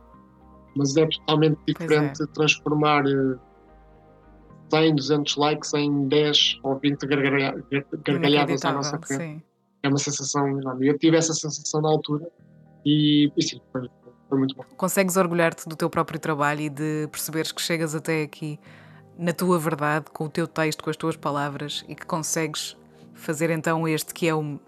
mas 0.76 0.96
é 0.96 1.06
totalmente 1.06 1.58
é. 1.60 1.72
diferente 1.72 2.22
é. 2.22 2.26
transformar 2.26 3.04
100, 3.06 4.90
eh, 4.90 4.92
200 4.92 5.36
likes 5.36 5.74
em 5.74 6.08
10 6.08 6.60
ou 6.62 6.78
20 6.78 7.06
gargalha, 7.06 7.64
gargalhadas 8.04 8.64
à 8.64 8.72
nossa 8.72 8.98
frente. 8.98 9.22
Sim. 9.22 9.42
É 9.82 9.88
uma 9.88 9.98
sensação 9.98 10.46
enorme. 10.46 10.88
Eu 10.88 10.98
tive 10.98 11.16
essa 11.16 11.32
sensação 11.32 11.80
na 11.80 11.88
altura 11.88 12.28
e, 12.84 13.32
e 13.34 13.42
sim, 13.42 13.60
foi, 13.72 13.88
foi 14.28 14.38
muito 14.38 14.54
bom. 14.54 14.62
Consegues 14.76 15.16
orgulhar-te 15.16 15.68
do 15.68 15.74
teu 15.74 15.88
próprio 15.88 16.20
trabalho 16.20 16.60
e 16.60 16.68
de 16.68 17.08
perceberes 17.10 17.50
que 17.50 17.62
chegas 17.62 17.94
até 17.94 18.22
aqui 18.22 18.60
na 19.20 19.34
tua 19.34 19.58
verdade, 19.58 20.06
com 20.12 20.24
o 20.24 20.28
teu 20.30 20.46
texto, 20.46 20.82
com 20.82 20.88
as 20.88 20.96
tuas 20.96 21.14
palavras 21.14 21.84
e 21.86 21.94
que 21.94 22.06
consegues 22.06 22.74
fazer 23.12 23.50
então 23.50 23.86
este 23.86 24.14
que 24.14 24.26
é 24.26 24.34
o 24.34 24.58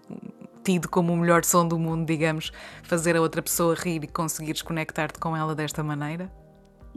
tido 0.63 0.89
como 0.89 1.13
o 1.13 1.17
melhor 1.17 1.43
som 1.43 1.67
do 1.67 1.77
mundo, 1.77 2.05
digamos, 2.05 2.51
fazer 2.83 3.15
a 3.15 3.21
outra 3.21 3.41
pessoa 3.41 3.75
rir 3.75 4.03
e 4.03 4.07
conseguires 4.07 4.61
conectar-te 4.61 5.19
com 5.19 5.35
ela 5.35 5.53
desta 5.53 5.83
maneira? 5.83 6.31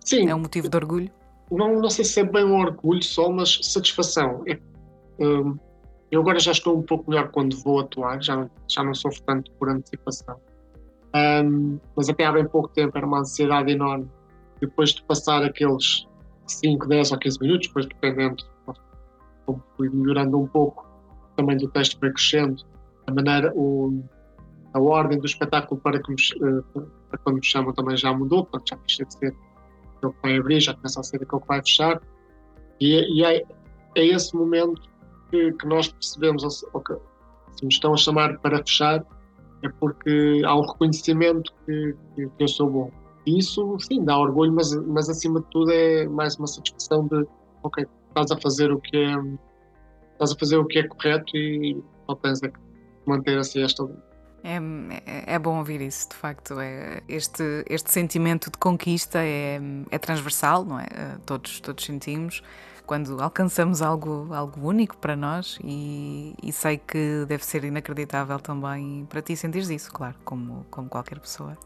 Sim. 0.04 0.28
É 0.28 0.34
um 0.34 0.40
motivo 0.40 0.68
de 0.68 0.76
orgulho? 0.76 1.10
Não, 1.50 1.80
não 1.80 1.90
sei 1.90 2.04
se 2.04 2.20
é 2.20 2.24
bem 2.24 2.44
um 2.44 2.56
orgulho 2.58 3.02
só, 3.02 3.30
mas 3.30 3.58
satisfação. 3.62 4.42
É, 4.46 4.58
hum, 5.20 5.56
eu 6.10 6.20
agora 6.20 6.38
já 6.38 6.52
estou 6.52 6.78
um 6.78 6.82
pouco 6.82 7.10
melhor 7.10 7.30
quando 7.30 7.56
vou 7.62 7.80
atuar, 7.80 8.22
já 8.22 8.36
não, 8.36 8.50
já 8.68 8.82
não 8.82 8.94
sofro 8.94 9.22
tanto 9.22 9.50
por 9.52 9.68
antecipação. 9.68 10.40
Um, 11.14 11.78
mas 11.96 12.08
até 12.08 12.24
há 12.24 12.32
bem 12.32 12.46
pouco 12.46 12.68
tempo 12.68 12.96
era 12.96 13.06
uma 13.06 13.20
ansiedade 13.20 13.72
enorme. 13.72 14.08
Depois 14.60 14.90
de 14.90 15.02
passar 15.02 15.42
aqueles 15.42 16.06
5, 16.46 16.86
10 16.86 17.12
ou 17.12 17.18
15 17.18 17.40
minutos, 17.40 17.68
depois 17.68 17.86
dependendo 17.86 18.44
como 19.46 19.62
fui 19.76 19.88
melhorando 19.88 20.38
um 20.38 20.46
pouco, 20.46 20.86
também 21.36 21.56
do 21.56 21.68
texto 21.68 21.98
foi 21.98 22.12
crescendo, 22.12 22.64
a 23.06 23.12
maneira, 23.12 23.52
o, 23.54 24.02
a 24.74 24.80
ordem 24.80 25.18
do 25.18 25.26
espetáculo 25.26 25.80
para, 25.80 26.00
que 26.00 26.10
me, 26.10 26.16
eh, 26.16 26.80
para 27.08 27.18
quando 27.18 27.36
me 27.36 27.44
chamam 27.44 27.72
também 27.72 27.96
já 27.96 28.12
mudou, 28.12 28.44
portanto 28.44 28.70
já 28.70 28.76
deixa 28.76 29.04
de 29.04 29.14
ser 29.14 29.34
aquele 29.96 30.12
que 30.12 30.22
vai 30.22 30.38
abrir, 30.38 30.60
já 30.60 30.74
começa 30.74 31.00
a 31.00 31.02
ser 31.02 31.22
aquele 31.22 31.40
que 31.40 31.48
vai 31.48 31.60
fechar. 31.60 32.00
E, 32.80 33.18
e 33.18 33.24
é, 33.24 33.42
é 33.94 34.06
esse 34.06 34.34
momento 34.36 34.82
que, 35.30 35.52
que 35.52 35.66
nós 35.66 35.88
percebemos, 35.88 36.42
se 36.42 37.64
me 37.64 37.72
estão 37.72 37.94
a 37.94 37.96
chamar 37.96 38.38
para 38.38 38.58
fechar, 38.58 39.04
é 39.62 39.68
porque 39.80 40.42
há 40.44 40.54
um 40.54 40.62
reconhecimento 40.62 41.52
que, 41.64 41.94
que, 42.14 42.30
eu 42.38 42.48
sou 42.48 42.70
bom. 42.70 42.90
E 43.24 43.38
isso, 43.38 43.78
sim, 43.80 44.04
dá 44.04 44.18
orgulho, 44.18 44.52
mas, 44.52 44.74
mas 44.86 45.08
acima 45.08 45.40
de 45.40 45.46
tudo 45.46 45.72
é 45.72 46.06
mais 46.06 46.36
uma 46.36 46.46
satisfação 46.46 47.06
de, 47.06 47.26
ok, 47.62 47.86
estás 48.08 48.30
a 48.30 48.36
fazer 48.40 48.70
o 48.70 48.78
que 48.78 48.96
é, 48.96 49.16
estás 50.12 50.32
a 50.32 50.36
fazer 50.38 50.58
o 50.58 50.64
que 50.64 50.78
é 50.78 50.86
correto 50.86 51.36
e 51.36 51.82
só 52.06 52.14
tens 52.16 52.42
é 52.42 52.48
que 52.48 52.65
manter 53.08 53.38
assim 53.38 53.62
esta 53.62 53.88
é, 54.44 54.58
é, 55.06 55.34
é, 55.34 55.38
bom 55.40 55.58
ouvir 55.58 55.80
isso, 55.80 56.10
de 56.10 56.14
facto. 56.14 56.60
É, 56.60 57.02
este, 57.08 57.42
este 57.68 57.90
sentimento 57.90 58.48
de 58.48 58.56
conquista 58.58 59.18
é, 59.18 59.60
é 59.90 59.98
transversal, 59.98 60.64
não 60.64 60.78
é? 60.78 60.86
Todos, 61.24 61.58
todos 61.58 61.84
sentimos 61.84 62.44
quando 62.86 63.20
alcançamos 63.20 63.82
algo, 63.82 64.32
algo 64.32 64.68
único 64.68 64.96
para 64.96 65.16
nós 65.16 65.58
e, 65.62 66.34
e, 66.40 66.52
sei 66.52 66.78
que 66.78 67.24
deve 67.26 67.44
ser 67.44 67.64
inacreditável 67.64 68.38
também 68.38 69.04
para 69.10 69.20
ti 69.20 69.36
sentires 69.36 69.68
isso, 69.68 69.92
claro, 69.92 70.14
como, 70.24 70.64
como 70.70 70.88
qualquer 70.88 71.18
pessoa. 71.18 71.58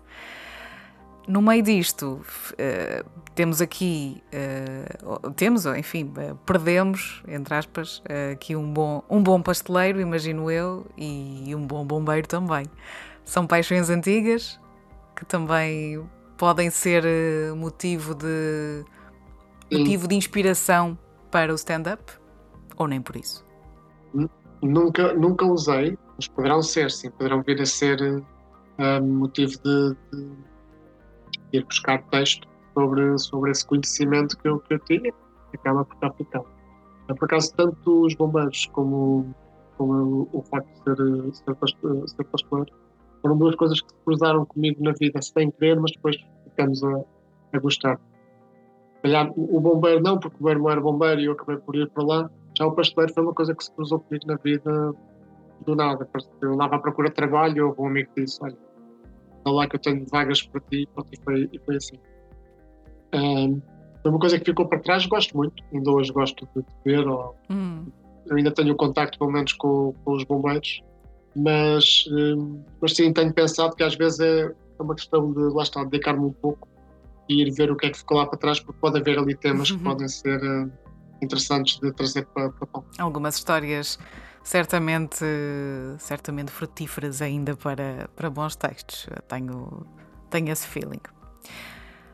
No 1.28 1.42
meio 1.42 1.62
disto, 1.62 2.20
uh, 2.52 3.11
temos 3.35 3.61
aqui, 3.61 4.22
uh, 5.04 5.30
temos, 5.33 5.66
enfim, 5.66 6.12
uh, 6.16 6.35
perdemos, 6.46 7.22
entre 7.28 7.54
aspas, 7.54 8.02
aqui 8.33 8.56
um 8.56 8.72
bom, 8.72 9.02
um 9.09 9.22
bom 9.22 9.40
pasteleiro, 9.40 10.00
imagino 10.00 10.50
eu, 10.50 10.87
e 10.96 11.54
um 11.54 11.66
bom 11.66 11.85
bombeiro 11.85 12.26
também. 12.26 12.66
São 13.24 13.46
paixões 13.46 13.90
antigas 13.90 14.59
que 15.14 15.24
também 15.24 16.02
podem 16.37 16.70
ser 16.70 17.04
motivo 17.54 18.14
de, 18.14 18.85
motivo 19.70 20.09
de 20.09 20.14
inspiração 20.14 20.98
para 21.30 21.52
o 21.52 21.54
stand-up? 21.54 22.02
Ou 22.76 22.88
nem 22.88 23.00
por 23.00 23.16
isso? 23.16 23.44
Nunca, 24.62 25.12
nunca 25.14 25.44
usei, 25.46 25.96
mas 26.16 26.28
poderão 26.28 26.62
ser, 26.62 26.90
sim, 26.90 27.11
poderão 27.11 27.42
vir 27.42 27.61
a 27.61 27.66
ser 27.66 28.00
uh, 28.00 29.02
motivo 29.02 29.52
de, 29.62 29.96
de, 30.12 30.30
ir 31.53 31.64
buscar 31.64 32.03
texto 32.11 32.47
sobre, 32.75 33.19
sobre 33.19 33.51
esse 33.51 33.66
conhecimento 33.66 34.37
que 34.38 34.49
eu, 34.49 34.59
que 34.61 34.75
eu 34.75 34.79
tinha, 34.81 35.12
acaba 35.55 35.85
por 35.85 35.95
estar 35.95 36.12
ficando. 36.12 36.47
Por 37.09 37.25
acaso, 37.25 37.53
tanto 37.57 38.07
os 38.07 38.14
bombeiros 38.14 38.66
como, 38.73 39.35
como 39.77 40.29
o, 40.33 40.38
o 40.38 40.43
facto 40.43 40.69
de 40.69 41.37
ser, 41.37 41.45
ser, 41.55 42.09
ser 42.09 42.25
pastor 42.25 42.66
foram 43.21 43.37
duas 43.37 43.57
coisas 43.57 43.81
que 43.81 43.88
se 43.88 43.97
cruzaram 44.05 44.47
comigo 44.47 44.83
na 44.83 44.93
vida 44.93 45.21
sem 45.21 45.51
querer, 45.51 45.79
mas 45.81 45.90
depois 45.93 46.16
ficamos 46.45 46.83
a, 46.85 47.01
a 47.53 47.59
gostar 47.59 47.99
calhar 49.03 49.31
o 49.37 49.61
bombeiro 49.61 50.03
não, 50.03 50.19
porque 50.19 50.37
o 50.37 50.38
bombeiro 50.40 50.61
não 50.61 50.71
era 50.71 50.81
bombeiro 50.81 51.21
e 51.21 51.25
eu 51.27 51.33
acabei 51.33 51.57
por 51.57 51.75
ir 51.77 51.88
para 51.90 52.05
lá. 52.05 52.31
Já 52.57 52.66
o 52.66 52.73
pasteleiro 52.73 53.12
foi 53.14 53.23
uma 53.23 53.35
coisa 53.35 53.55
que 53.55 53.64
se 53.64 53.73
cruzou 53.73 54.01
comigo 54.01 54.27
na 54.27 54.37
vida 54.37 54.93
do 55.64 55.75
nada. 55.75 56.09
Eu 56.40 56.55
andava 56.55 56.77
à 56.77 56.79
procura 56.79 57.09
de 57.09 57.14
trabalho 57.14 57.57
e 57.57 57.61
houve 57.61 57.81
um 57.81 57.87
amigo 57.87 58.11
que 58.14 58.25
disse: 58.25 58.38
Olha, 58.43 58.57
está 59.40 59.50
lá 59.50 59.66
que 59.66 59.76
eu 59.76 59.81
tenho 59.81 60.07
vagas 60.11 60.42
para 60.42 60.61
ti, 60.61 60.88
e 61.12 61.16
foi, 61.24 61.48
e 61.53 61.59
foi 61.59 61.76
assim. 61.76 61.98
Um, 63.12 63.61
foi 64.03 64.11
uma 64.11 64.20
coisa 64.20 64.38
que 64.38 64.44
ficou 64.44 64.66
para 64.66 64.79
trás, 64.79 65.05
gosto 65.07 65.37
muito, 65.37 65.62
ainda 65.72 65.90
hoje 65.90 66.12
gosto 66.12 66.48
de 66.55 66.64
ver. 66.85 67.07
Ou, 67.07 67.37
hum. 67.50 67.87
Ainda 68.31 68.50
tenho 68.53 68.76
contacto, 68.76 69.18
pelo 69.18 69.33
menos, 69.33 69.53
com, 69.55 69.94
com 70.05 70.12
os 70.12 70.24
bombeiros, 70.24 70.83
mas, 71.35 72.05
um, 72.11 72.62
mas 72.81 72.94
sim, 72.94 73.12
tenho 73.12 73.33
pensado 73.33 73.74
que 73.74 73.83
às 73.83 73.94
vezes 73.96 74.20
é, 74.20 74.42
é 74.79 74.83
uma 74.83 74.94
questão 74.94 75.33
de, 75.33 75.40
lá 75.40 75.62
está, 75.62 75.83
dedicar-me 75.85 76.26
um 76.26 76.33
pouco 76.33 76.68
e 77.29 77.42
ir 77.42 77.50
ver 77.53 77.70
o 77.70 77.76
que 77.76 77.87
é 77.87 77.90
que 77.90 77.98
ficou 77.98 78.18
lá 78.18 78.26
para 78.26 78.38
trás, 78.38 78.61
porque 78.61 78.79
pode 78.81 78.98
haver 78.98 79.18
ali 79.18 79.35
temas 79.35 79.70
uhum. 79.70 79.79
que 79.79 79.85
podem 79.85 80.09
ser 80.09 80.40
uh, 80.42 80.70
interessantes 81.22 81.79
de 81.81 81.92
trazer 81.92 82.26
para, 82.26 82.50
para. 82.50 82.83
Algumas 82.98 83.37
histórias 83.37 83.98
certamente, 84.42 85.24
certamente 85.98 86.50
frutíferas 86.50 87.22
ainda 87.22 87.57
para, 87.57 88.09
para 88.16 88.31
bons 88.31 88.57
textos. 88.57 89.09
Tenho, 89.29 89.87
tenho 90.29 90.50
esse 90.50 90.66
feeling. 90.66 91.00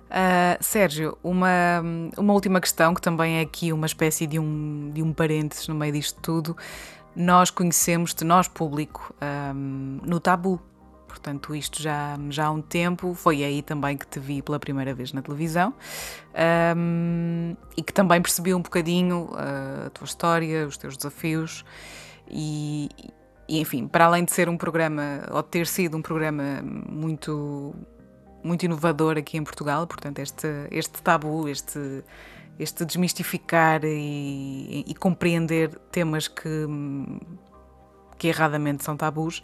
Uh, 0.07 0.57
Sérgio, 0.61 1.19
uma, 1.23 1.83
uma 2.17 2.33
última 2.33 2.61
questão 2.61 2.95
que 2.95 3.01
também 3.01 3.39
é 3.39 3.41
aqui 3.41 3.73
uma 3.73 3.87
espécie 3.87 4.27
de 4.27 4.39
um, 4.39 4.91
de 4.95 5.03
um 5.03 5.13
parênteses 5.13 5.67
no 5.67 5.75
meio 5.75 5.93
disto 5.93 6.21
tudo. 6.21 6.57
Nós 7.15 7.51
conhecemos-te, 7.51 8.25
nós 8.25 8.47
público, 8.47 9.15
um, 9.55 9.99
no 10.05 10.21
Tabu, 10.21 10.61
portanto, 11.09 11.55
isto 11.57 11.83
já, 11.83 12.17
já 12.31 12.47
há 12.47 12.51
um 12.51 12.63
tempo. 12.63 13.15
Foi 13.15 13.43
aí 13.43 13.63
também 13.63 13.97
que 13.97 14.07
te 14.07 14.21
vi 14.21 14.43
pela 14.43 14.61
primeira 14.61 14.95
vez 14.95 15.13
na 15.13 15.23
televisão 15.23 15.75
um, 16.77 17.57
e 17.77 17.83
que 17.83 17.93
também 17.93 18.21
percebi 18.23 18.55
um 18.55 18.61
bocadinho 18.61 19.31
uh, 19.33 19.87
a 19.87 19.91
tua 19.91 20.05
história, 20.05 20.67
os 20.67 20.77
teus 20.77 20.97
desafios. 20.97 21.65
E, 22.29 22.89
e, 23.49 23.61
enfim, 23.61 23.87
para 23.87 24.07
além 24.07 24.25
de 24.25 24.33
ser 24.33 24.49
um 24.49 24.57
programa, 24.57 25.27
ou 25.31 25.43
ter 25.43 25.67
sido 25.67 25.97
um 25.97 26.03
programa 26.03 26.63
muito, 26.63 27.75
muito 28.43 28.65
inovador 28.65 29.17
aqui 29.17 29.37
em 29.37 29.45
Portugal, 29.45 29.87
portanto, 29.87 30.19
este, 30.19 30.49
este 30.71 31.03
tabu, 31.03 31.49
este, 31.49 32.03
este 32.59 32.85
desmistificar 32.85 33.85
e, 33.85 34.85
e 34.87 34.95
compreender 34.95 35.71
temas 35.91 36.29
que, 36.29 36.67
que 38.19 38.29
erradamente 38.29 38.85
são 38.85 38.97
tabus. 38.97 39.43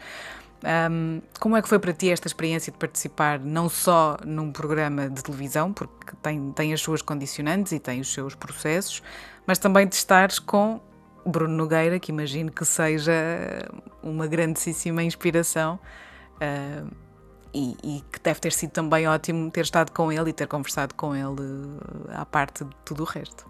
Um, 0.64 1.20
como 1.40 1.56
é 1.56 1.62
que 1.62 1.68
foi 1.68 1.80
para 1.80 1.92
ti 1.92 2.08
esta 2.08 2.28
experiência 2.28 2.72
de 2.72 2.78
participar 2.78 3.40
não 3.40 3.68
só 3.68 4.16
num 4.24 4.52
programa 4.52 5.10
de 5.10 5.20
televisão, 5.22 5.72
porque 5.72 6.14
tem, 6.22 6.52
tem 6.52 6.72
as 6.72 6.80
suas 6.80 7.02
condicionantes 7.02 7.72
e 7.72 7.80
tem 7.80 8.00
os 8.00 8.12
seus 8.12 8.34
processos, 8.36 9.02
mas 9.44 9.58
também 9.58 9.88
de 9.88 9.96
estares 9.96 10.38
com 10.38 10.80
Bruno 11.24 11.54
Nogueira, 11.54 11.98
que 11.98 12.10
imagino 12.10 12.50
que 12.50 12.64
seja 12.64 13.12
uma 14.02 14.26
grandíssima 14.26 15.02
inspiração 15.02 15.78
uh, 16.36 16.90
e, 17.54 17.76
e, 17.82 18.00
que 18.10 18.20
deve 18.22 18.40
ter 18.40 18.52
sido 18.52 18.70
também 18.70 19.06
ótimo 19.06 19.50
ter 19.50 19.62
estado 19.62 19.92
com 19.92 20.10
ele 20.10 20.30
e 20.30 20.32
ter 20.32 20.46
conversado 20.46 20.94
com 20.94 21.14
ele 21.14 21.78
à 22.08 22.24
parte 22.24 22.64
de 22.64 22.70
tudo 22.84 23.02
o 23.02 23.06
resto. 23.06 23.46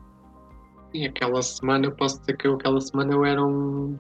E 0.93 1.07
aquela 1.07 1.41
semana, 1.41 1.87
eu 1.87 1.93
posso 1.93 2.21
dizer 2.21 2.37
que 2.37 2.47
eu, 2.47 2.55
aquela 2.55 2.81
semana 2.81 3.13
eu 3.13 3.25
era 3.25 3.43
um 3.43 3.99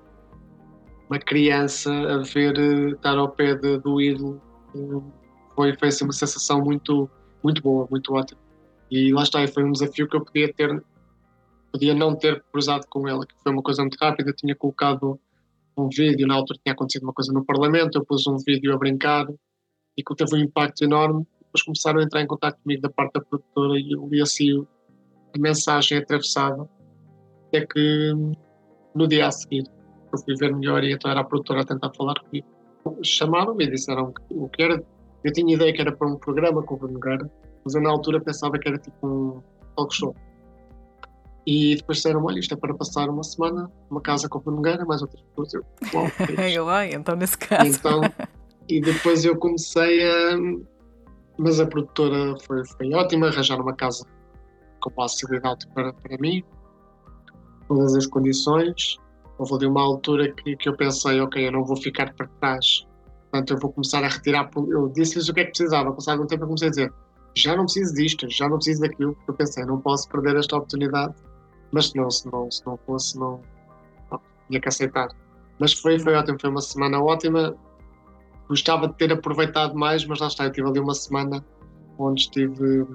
uma 1.12 1.18
criança 1.18 1.92
a 1.92 2.22
ver 2.22 2.58
eh, 2.58 2.92
estar 2.92 3.18
ao 3.18 3.28
pé 3.28 3.54
de, 3.54 3.76
do 3.78 4.00
ídolo 4.00 4.40
eh, 4.74 5.02
foi, 5.54 5.76
foi 5.76 5.88
assim, 5.88 6.04
uma 6.04 6.12
sensação 6.12 6.62
muito, 6.62 7.08
muito 7.44 7.60
boa, 7.60 7.86
muito 7.90 8.14
ótima. 8.14 8.40
E 8.90 9.12
lá 9.12 9.22
está, 9.22 9.46
foi 9.46 9.62
um 9.62 9.72
desafio 9.72 10.08
que 10.08 10.16
eu 10.16 10.24
podia 10.24 10.50
ter, 10.54 10.82
podia 11.72 11.94
não 11.94 12.14
ter 12.14 12.42
cruzado 12.52 12.86
com 12.88 13.08
ele, 13.08 13.26
que 13.26 13.34
foi 13.42 13.50
uma 13.50 13.62
coisa 13.62 13.82
muito 13.82 13.96
rápida. 14.00 14.30
Eu 14.30 14.36
tinha 14.36 14.54
colocado 14.54 15.18
um 15.76 15.88
vídeo, 15.88 16.26
na 16.26 16.34
altura 16.34 16.60
tinha 16.62 16.74
acontecido 16.74 17.04
uma 17.04 17.14
coisa 17.14 17.32
no 17.32 17.44
Parlamento, 17.44 17.96
eu 17.98 18.04
pus 18.04 18.26
um 18.26 18.36
vídeo 18.36 18.74
a 18.74 18.78
brincar 18.78 19.26
e 19.96 20.02
que 20.02 20.14
teve 20.14 20.36
um 20.36 20.38
impacto 20.38 20.84
enorme. 20.84 21.26
Depois 21.40 21.62
começaram 21.64 22.00
a 22.00 22.02
entrar 22.02 22.20
em 22.20 22.26
contato 22.26 22.58
comigo 22.62 22.82
da 22.82 22.90
parte 22.90 23.14
da 23.14 23.20
produtora 23.20 23.78
e 23.78 23.92
eu 23.92 24.06
li 24.06 24.20
assim 24.20 24.66
a 25.34 25.38
mensagem 25.38 25.98
atravessada. 25.98 26.68
É 27.52 27.66
que 27.66 28.12
no 28.94 29.08
dia 29.08 29.26
a 29.26 29.30
seguir 29.30 29.64
eu 30.12 30.18
fui 30.18 30.34
ver 30.36 30.54
melhor 30.54 30.84
e 30.84 30.92
então 30.92 31.10
era 31.10 31.20
a 31.20 31.24
produtora 31.24 31.62
a 31.62 31.64
tentar 31.64 31.90
falar 31.94 32.14
comigo. 32.20 32.46
Chamaram-me 33.02 33.64
e 33.64 33.70
disseram 33.70 34.12
o 34.30 34.48
que 34.48 34.62
era. 34.62 34.82
Eu 35.24 35.32
tinha 35.32 35.54
ideia 35.54 35.72
que 35.72 35.80
era 35.80 35.92
para 35.92 36.08
um 36.08 36.16
programa 36.16 36.62
com 36.62 36.74
o 36.74 36.78
Bruno 36.78 36.98
Guerra, 36.98 37.30
mas 37.64 37.74
eu 37.74 37.80
na 37.80 37.90
altura 37.90 38.20
pensava 38.20 38.58
que 38.58 38.68
era 38.68 38.78
tipo 38.78 39.06
um 39.06 39.42
talk 39.76 39.94
show. 39.94 40.14
E 41.46 41.76
depois 41.76 41.98
disseram: 41.98 42.24
olha, 42.24 42.38
isto 42.38 42.54
é 42.54 42.56
para 42.56 42.74
passar 42.74 43.08
uma 43.08 43.22
semana 43.22 43.70
numa 43.90 44.00
casa 44.00 44.28
com 44.28 44.62
Guerra, 44.62 44.84
mais 44.84 45.02
pessoas. 45.02 45.54
Eu, 45.54 45.64
eu 46.52 46.64
lá, 46.64 46.86
então 46.86 47.16
nesse 47.16 47.36
caso. 47.36 47.68
Então, 47.68 48.00
e 48.68 48.80
depois 48.80 49.24
eu 49.24 49.36
comecei 49.36 50.08
a. 50.08 50.36
Mas 51.38 51.58
a 51.58 51.66
produtora 51.66 52.36
foi, 52.46 52.64
foi 52.64 52.92
ótima, 52.94 53.28
arranjaram 53.28 53.62
uma 53.62 53.74
casa 53.74 54.06
com 54.80 54.90
facilidade 54.90 55.66
para, 55.68 55.92
para 55.92 56.18
mim, 56.18 56.44
todas 57.66 57.94
as 57.94 58.06
condições 58.06 58.98
houve 59.38 59.54
ali 59.54 59.66
uma 59.66 59.82
altura 59.82 60.32
que, 60.32 60.56
que 60.56 60.68
eu 60.68 60.76
pensei, 60.76 61.20
ok, 61.20 61.46
eu 61.46 61.52
não 61.52 61.64
vou 61.64 61.76
ficar 61.76 62.12
para 62.14 62.26
trás, 62.40 62.86
portanto 63.30 63.52
eu 63.52 63.58
vou 63.58 63.72
começar 63.72 64.04
a 64.04 64.08
retirar, 64.08 64.50
eu 64.68 64.88
disse-lhes 64.88 65.28
o 65.28 65.34
que 65.34 65.40
é 65.40 65.44
que 65.44 65.50
precisava, 65.50 65.92
passado 65.92 66.22
um 66.22 66.26
tempo 66.26 66.44
eu 66.44 66.46
comecei 66.46 66.68
a 66.68 66.70
dizer, 66.70 66.92
já 67.34 67.56
não 67.56 67.64
preciso 67.64 67.94
disto, 67.94 68.28
já 68.30 68.48
não 68.48 68.56
preciso 68.56 68.82
daquilo, 68.82 69.14
porque 69.14 69.30
eu 69.30 69.34
pensei, 69.34 69.64
não 69.64 69.80
posso 69.80 70.08
perder 70.08 70.36
esta 70.36 70.56
oportunidade, 70.56 71.14
mas 71.72 71.88
se 71.88 71.96
não, 71.96 72.10
se 72.10 72.30
não, 72.30 72.50
se 72.50 72.64
não 72.66 72.76
fosse, 72.86 73.18
não, 73.18 73.40
tinha 74.48 74.60
que 74.60 74.68
aceitar. 74.68 75.08
Mas 75.58 75.72
foi, 75.72 75.98
foi 75.98 76.14
ótimo, 76.14 76.38
foi 76.40 76.50
uma 76.50 76.60
semana 76.60 77.02
ótima, 77.02 77.56
gostava 78.48 78.88
de 78.88 78.94
ter 78.94 79.12
aproveitado 79.12 79.74
mais, 79.74 80.04
mas 80.04 80.20
lá 80.20 80.26
está, 80.26 80.44
eu 80.44 80.52
tive 80.52 80.68
ali 80.68 80.80
uma 80.80 80.94
semana 80.94 81.44
onde 81.98 82.22
estive 82.22 82.86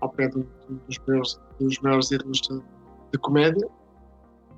ao 0.00 0.10
pé 0.10 0.28
do, 0.28 0.46
dos, 0.86 0.98
meus, 1.06 1.40
dos 1.60 1.78
meus 1.80 2.10
ídolos 2.10 2.40
de, 2.40 2.60
de 3.12 3.18
comédia 3.18 3.68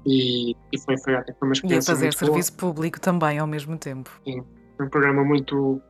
e, 0.07 0.57
e, 0.73 0.81
foi, 0.81 0.97
foi 0.99 1.15
ótimo, 1.15 1.37
foi 1.39 1.49
uma 1.49 1.53
experiência 1.53 1.91
E 1.91 1.93
a 1.93 1.97
fazer 1.97 2.15
serviço 2.15 2.57
boa. 2.57 2.73
público 2.73 3.01
também 3.01 3.39
ao 3.39 3.47
mesmo 3.47 3.77
tempo. 3.77 4.11
Sim, 4.25 4.45
foi 4.77 4.87
um 4.87 4.89
programa 4.91 5.25
muito, 5.25 5.81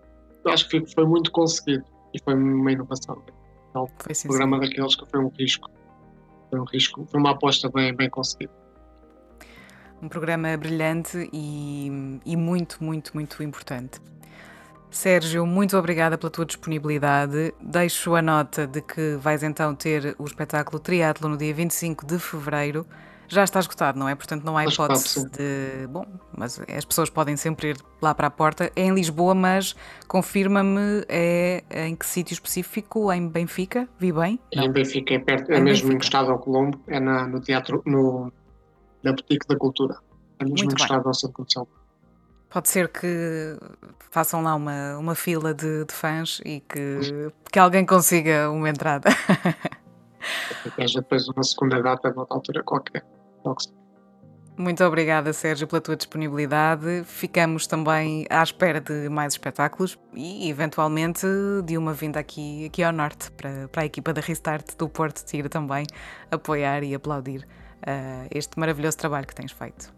acho 0.47 0.69
que 0.69 0.85
foi 0.95 1.05
muito 1.07 1.31
conseguido 1.31 1.85
e 2.15 2.23
foi 2.23 2.35
uma 2.35 2.73
inovação. 2.73 3.23
Então, 3.71 3.87
foi 3.99 4.15
sim, 4.15 4.29
um 4.29 4.31
programa 4.31 4.61
daqueles 4.61 4.97
que 4.97 5.07
foi 5.11 5.21
um 5.21 5.29
risco, 5.39 5.71
foi 6.57 6.61
um 6.61 6.65
risco, 6.65 7.07
foi 7.11 7.21
uma 7.21 7.31
aposta 7.31 7.69
bem, 7.69 7.95
bem 7.95 8.09
conseguida. 8.09 8.53
Um 10.01 10.09
programa 10.09 10.57
brilhante 10.57 11.29
e, 11.33 12.21
e 12.25 12.37
muito, 12.37 12.83
muito, 12.83 13.13
muito 13.15 13.43
importante. 13.43 14.01
Sérgio, 14.91 15.47
muito 15.47 15.77
obrigada 15.77 16.17
pela 16.17 16.31
tua 16.31 16.47
disponibilidade. 16.47 17.53
Deixo 17.61 18.15
a 18.15 18.23
nota 18.23 18.67
de 18.67 18.81
que 18.81 19.17
vais 19.17 19.43
então 19.43 19.75
ter 19.75 20.15
o 20.19 20.25
espetáculo 20.25 20.79
Triatlo 20.79 21.29
no 21.29 21.37
dia 21.37 21.53
25 21.53 22.07
de 22.07 22.19
fevereiro. 22.19 22.87
Já 23.29 23.45
está 23.45 23.59
esgotado, 23.61 23.99
não 23.99 24.09
é? 24.09 24.15
Portanto, 24.15 24.45
não 24.45 24.57
há 24.57 24.65
hipótese 24.65 25.29
de. 25.31 25.87
Bom, 25.89 26.07
mas 26.37 26.61
as 26.61 26.85
pessoas 26.85 27.11
podem 27.11 27.37
sempre 27.37 27.71
ir 27.71 27.77
lá 28.01 28.15
para 28.15 28.29
a 28.29 28.31
porta. 28.31 28.71
É 28.77 28.83
em 28.83 28.95
Lisboa, 28.95 29.35
mas 29.35 29.75
confirma-me, 30.07 31.05
é 31.09 31.63
em 31.87 31.97
que 31.97 32.07
sítio 32.07 32.35
específico? 32.35 33.13
Em 33.13 33.29
Benfica? 33.29 33.89
Vi 33.99 34.13
bem? 34.13 34.39
Não. 34.55 34.65
Em 34.65 34.73
Benfica, 34.73 35.15
é, 35.15 35.19
perto, 35.19 35.53
é, 35.53 35.61
mesmo 35.61 35.89
Benfica. 35.89 35.95
encostado 35.95 36.31
ao 36.31 36.39
Colombo, 36.39 36.81
é 36.87 37.01
na, 37.01 37.27
no 37.27 37.41
teatro, 37.41 37.83
no, 37.85 38.33
na 39.03 39.13
Boutique 39.13 39.47
da 39.49 39.57
Cultura. 39.57 39.97
É 40.39 40.45
mesmo 40.45 40.59
Muito 40.59 40.75
encostado 40.75 41.07
ao 41.07 41.15
Centro 41.15 41.37
Comercial. 41.37 41.69
Pode 42.49 42.69
ser 42.69 42.89
que 42.89 43.59
façam 44.11 44.43
lá 44.43 44.55
uma, 44.55 44.97
uma 44.99 45.15
fila 45.15 45.53
de, 45.53 45.85
de 45.85 45.93
fãs 45.93 46.41
e 46.45 46.61
que, 46.61 47.31
que 47.53 47.59
alguém 47.59 47.85
consiga 47.85 48.51
uma 48.51 48.69
entrada. 48.71 49.11
Veja 50.77 51.01
depois 51.01 51.29
uma 51.29 51.43
segunda 51.43 51.83
data, 51.83 52.13
noutra 52.13 52.35
altura 52.35 52.63
qualquer. 52.63 53.05
Muito 54.59 54.83
obrigada, 54.85 55.35
Sérgio, 55.35 55.67
pela 55.67 55.83
tua 55.83 55.97
disponibilidade. 55.97 57.05
Ficamos 57.05 57.67
também 57.67 58.27
à 58.31 58.43
espera 58.43 58.81
de 58.81 59.07
mais 59.11 59.35
espetáculos 59.35 59.99
e, 60.15 60.49
eventualmente, 60.49 61.27
de 61.65 61.77
uma 61.77 61.93
vinda 61.93 62.19
aqui, 62.19 62.65
aqui 62.65 62.83
ao 62.83 62.91
Norte, 62.91 63.31
para, 63.33 63.69
para 63.69 63.83
a 63.83 63.85
equipa 63.85 64.15
da 64.15 64.23
Restart 64.23 64.75
do 64.79 64.89
Porto 64.89 65.23
Tigre 65.27 65.51
também 65.51 65.85
apoiar 66.31 66.83
e 66.83 66.95
aplaudir 66.95 67.47
uh, 67.83 68.29
este 68.31 68.59
maravilhoso 68.59 68.97
trabalho 68.97 69.27
que 69.27 69.35
tens 69.35 69.53
feito. 69.53 69.95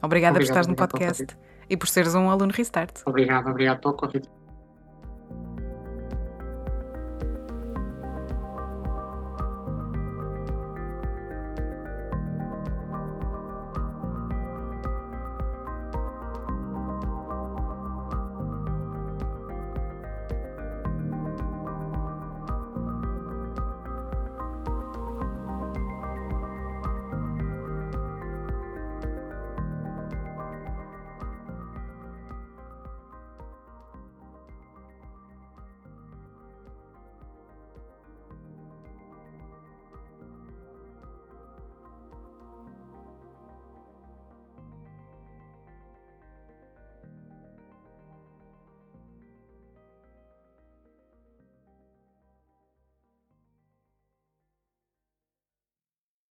Obrigada 0.00 0.06
obrigado, 0.06 0.34
por 0.34 0.42
estares 0.42 0.66
no 0.68 0.76
podcast 0.76 1.26
e 1.68 1.76
por 1.76 1.88
seres 1.88 2.14
um 2.14 2.30
aluno 2.30 2.52
Restart. 2.52 3.00
Obrigado, 3.04 3.50
obrigado 3.50 3.80
pelo 3.80 3.94
convite. 3.94 4.28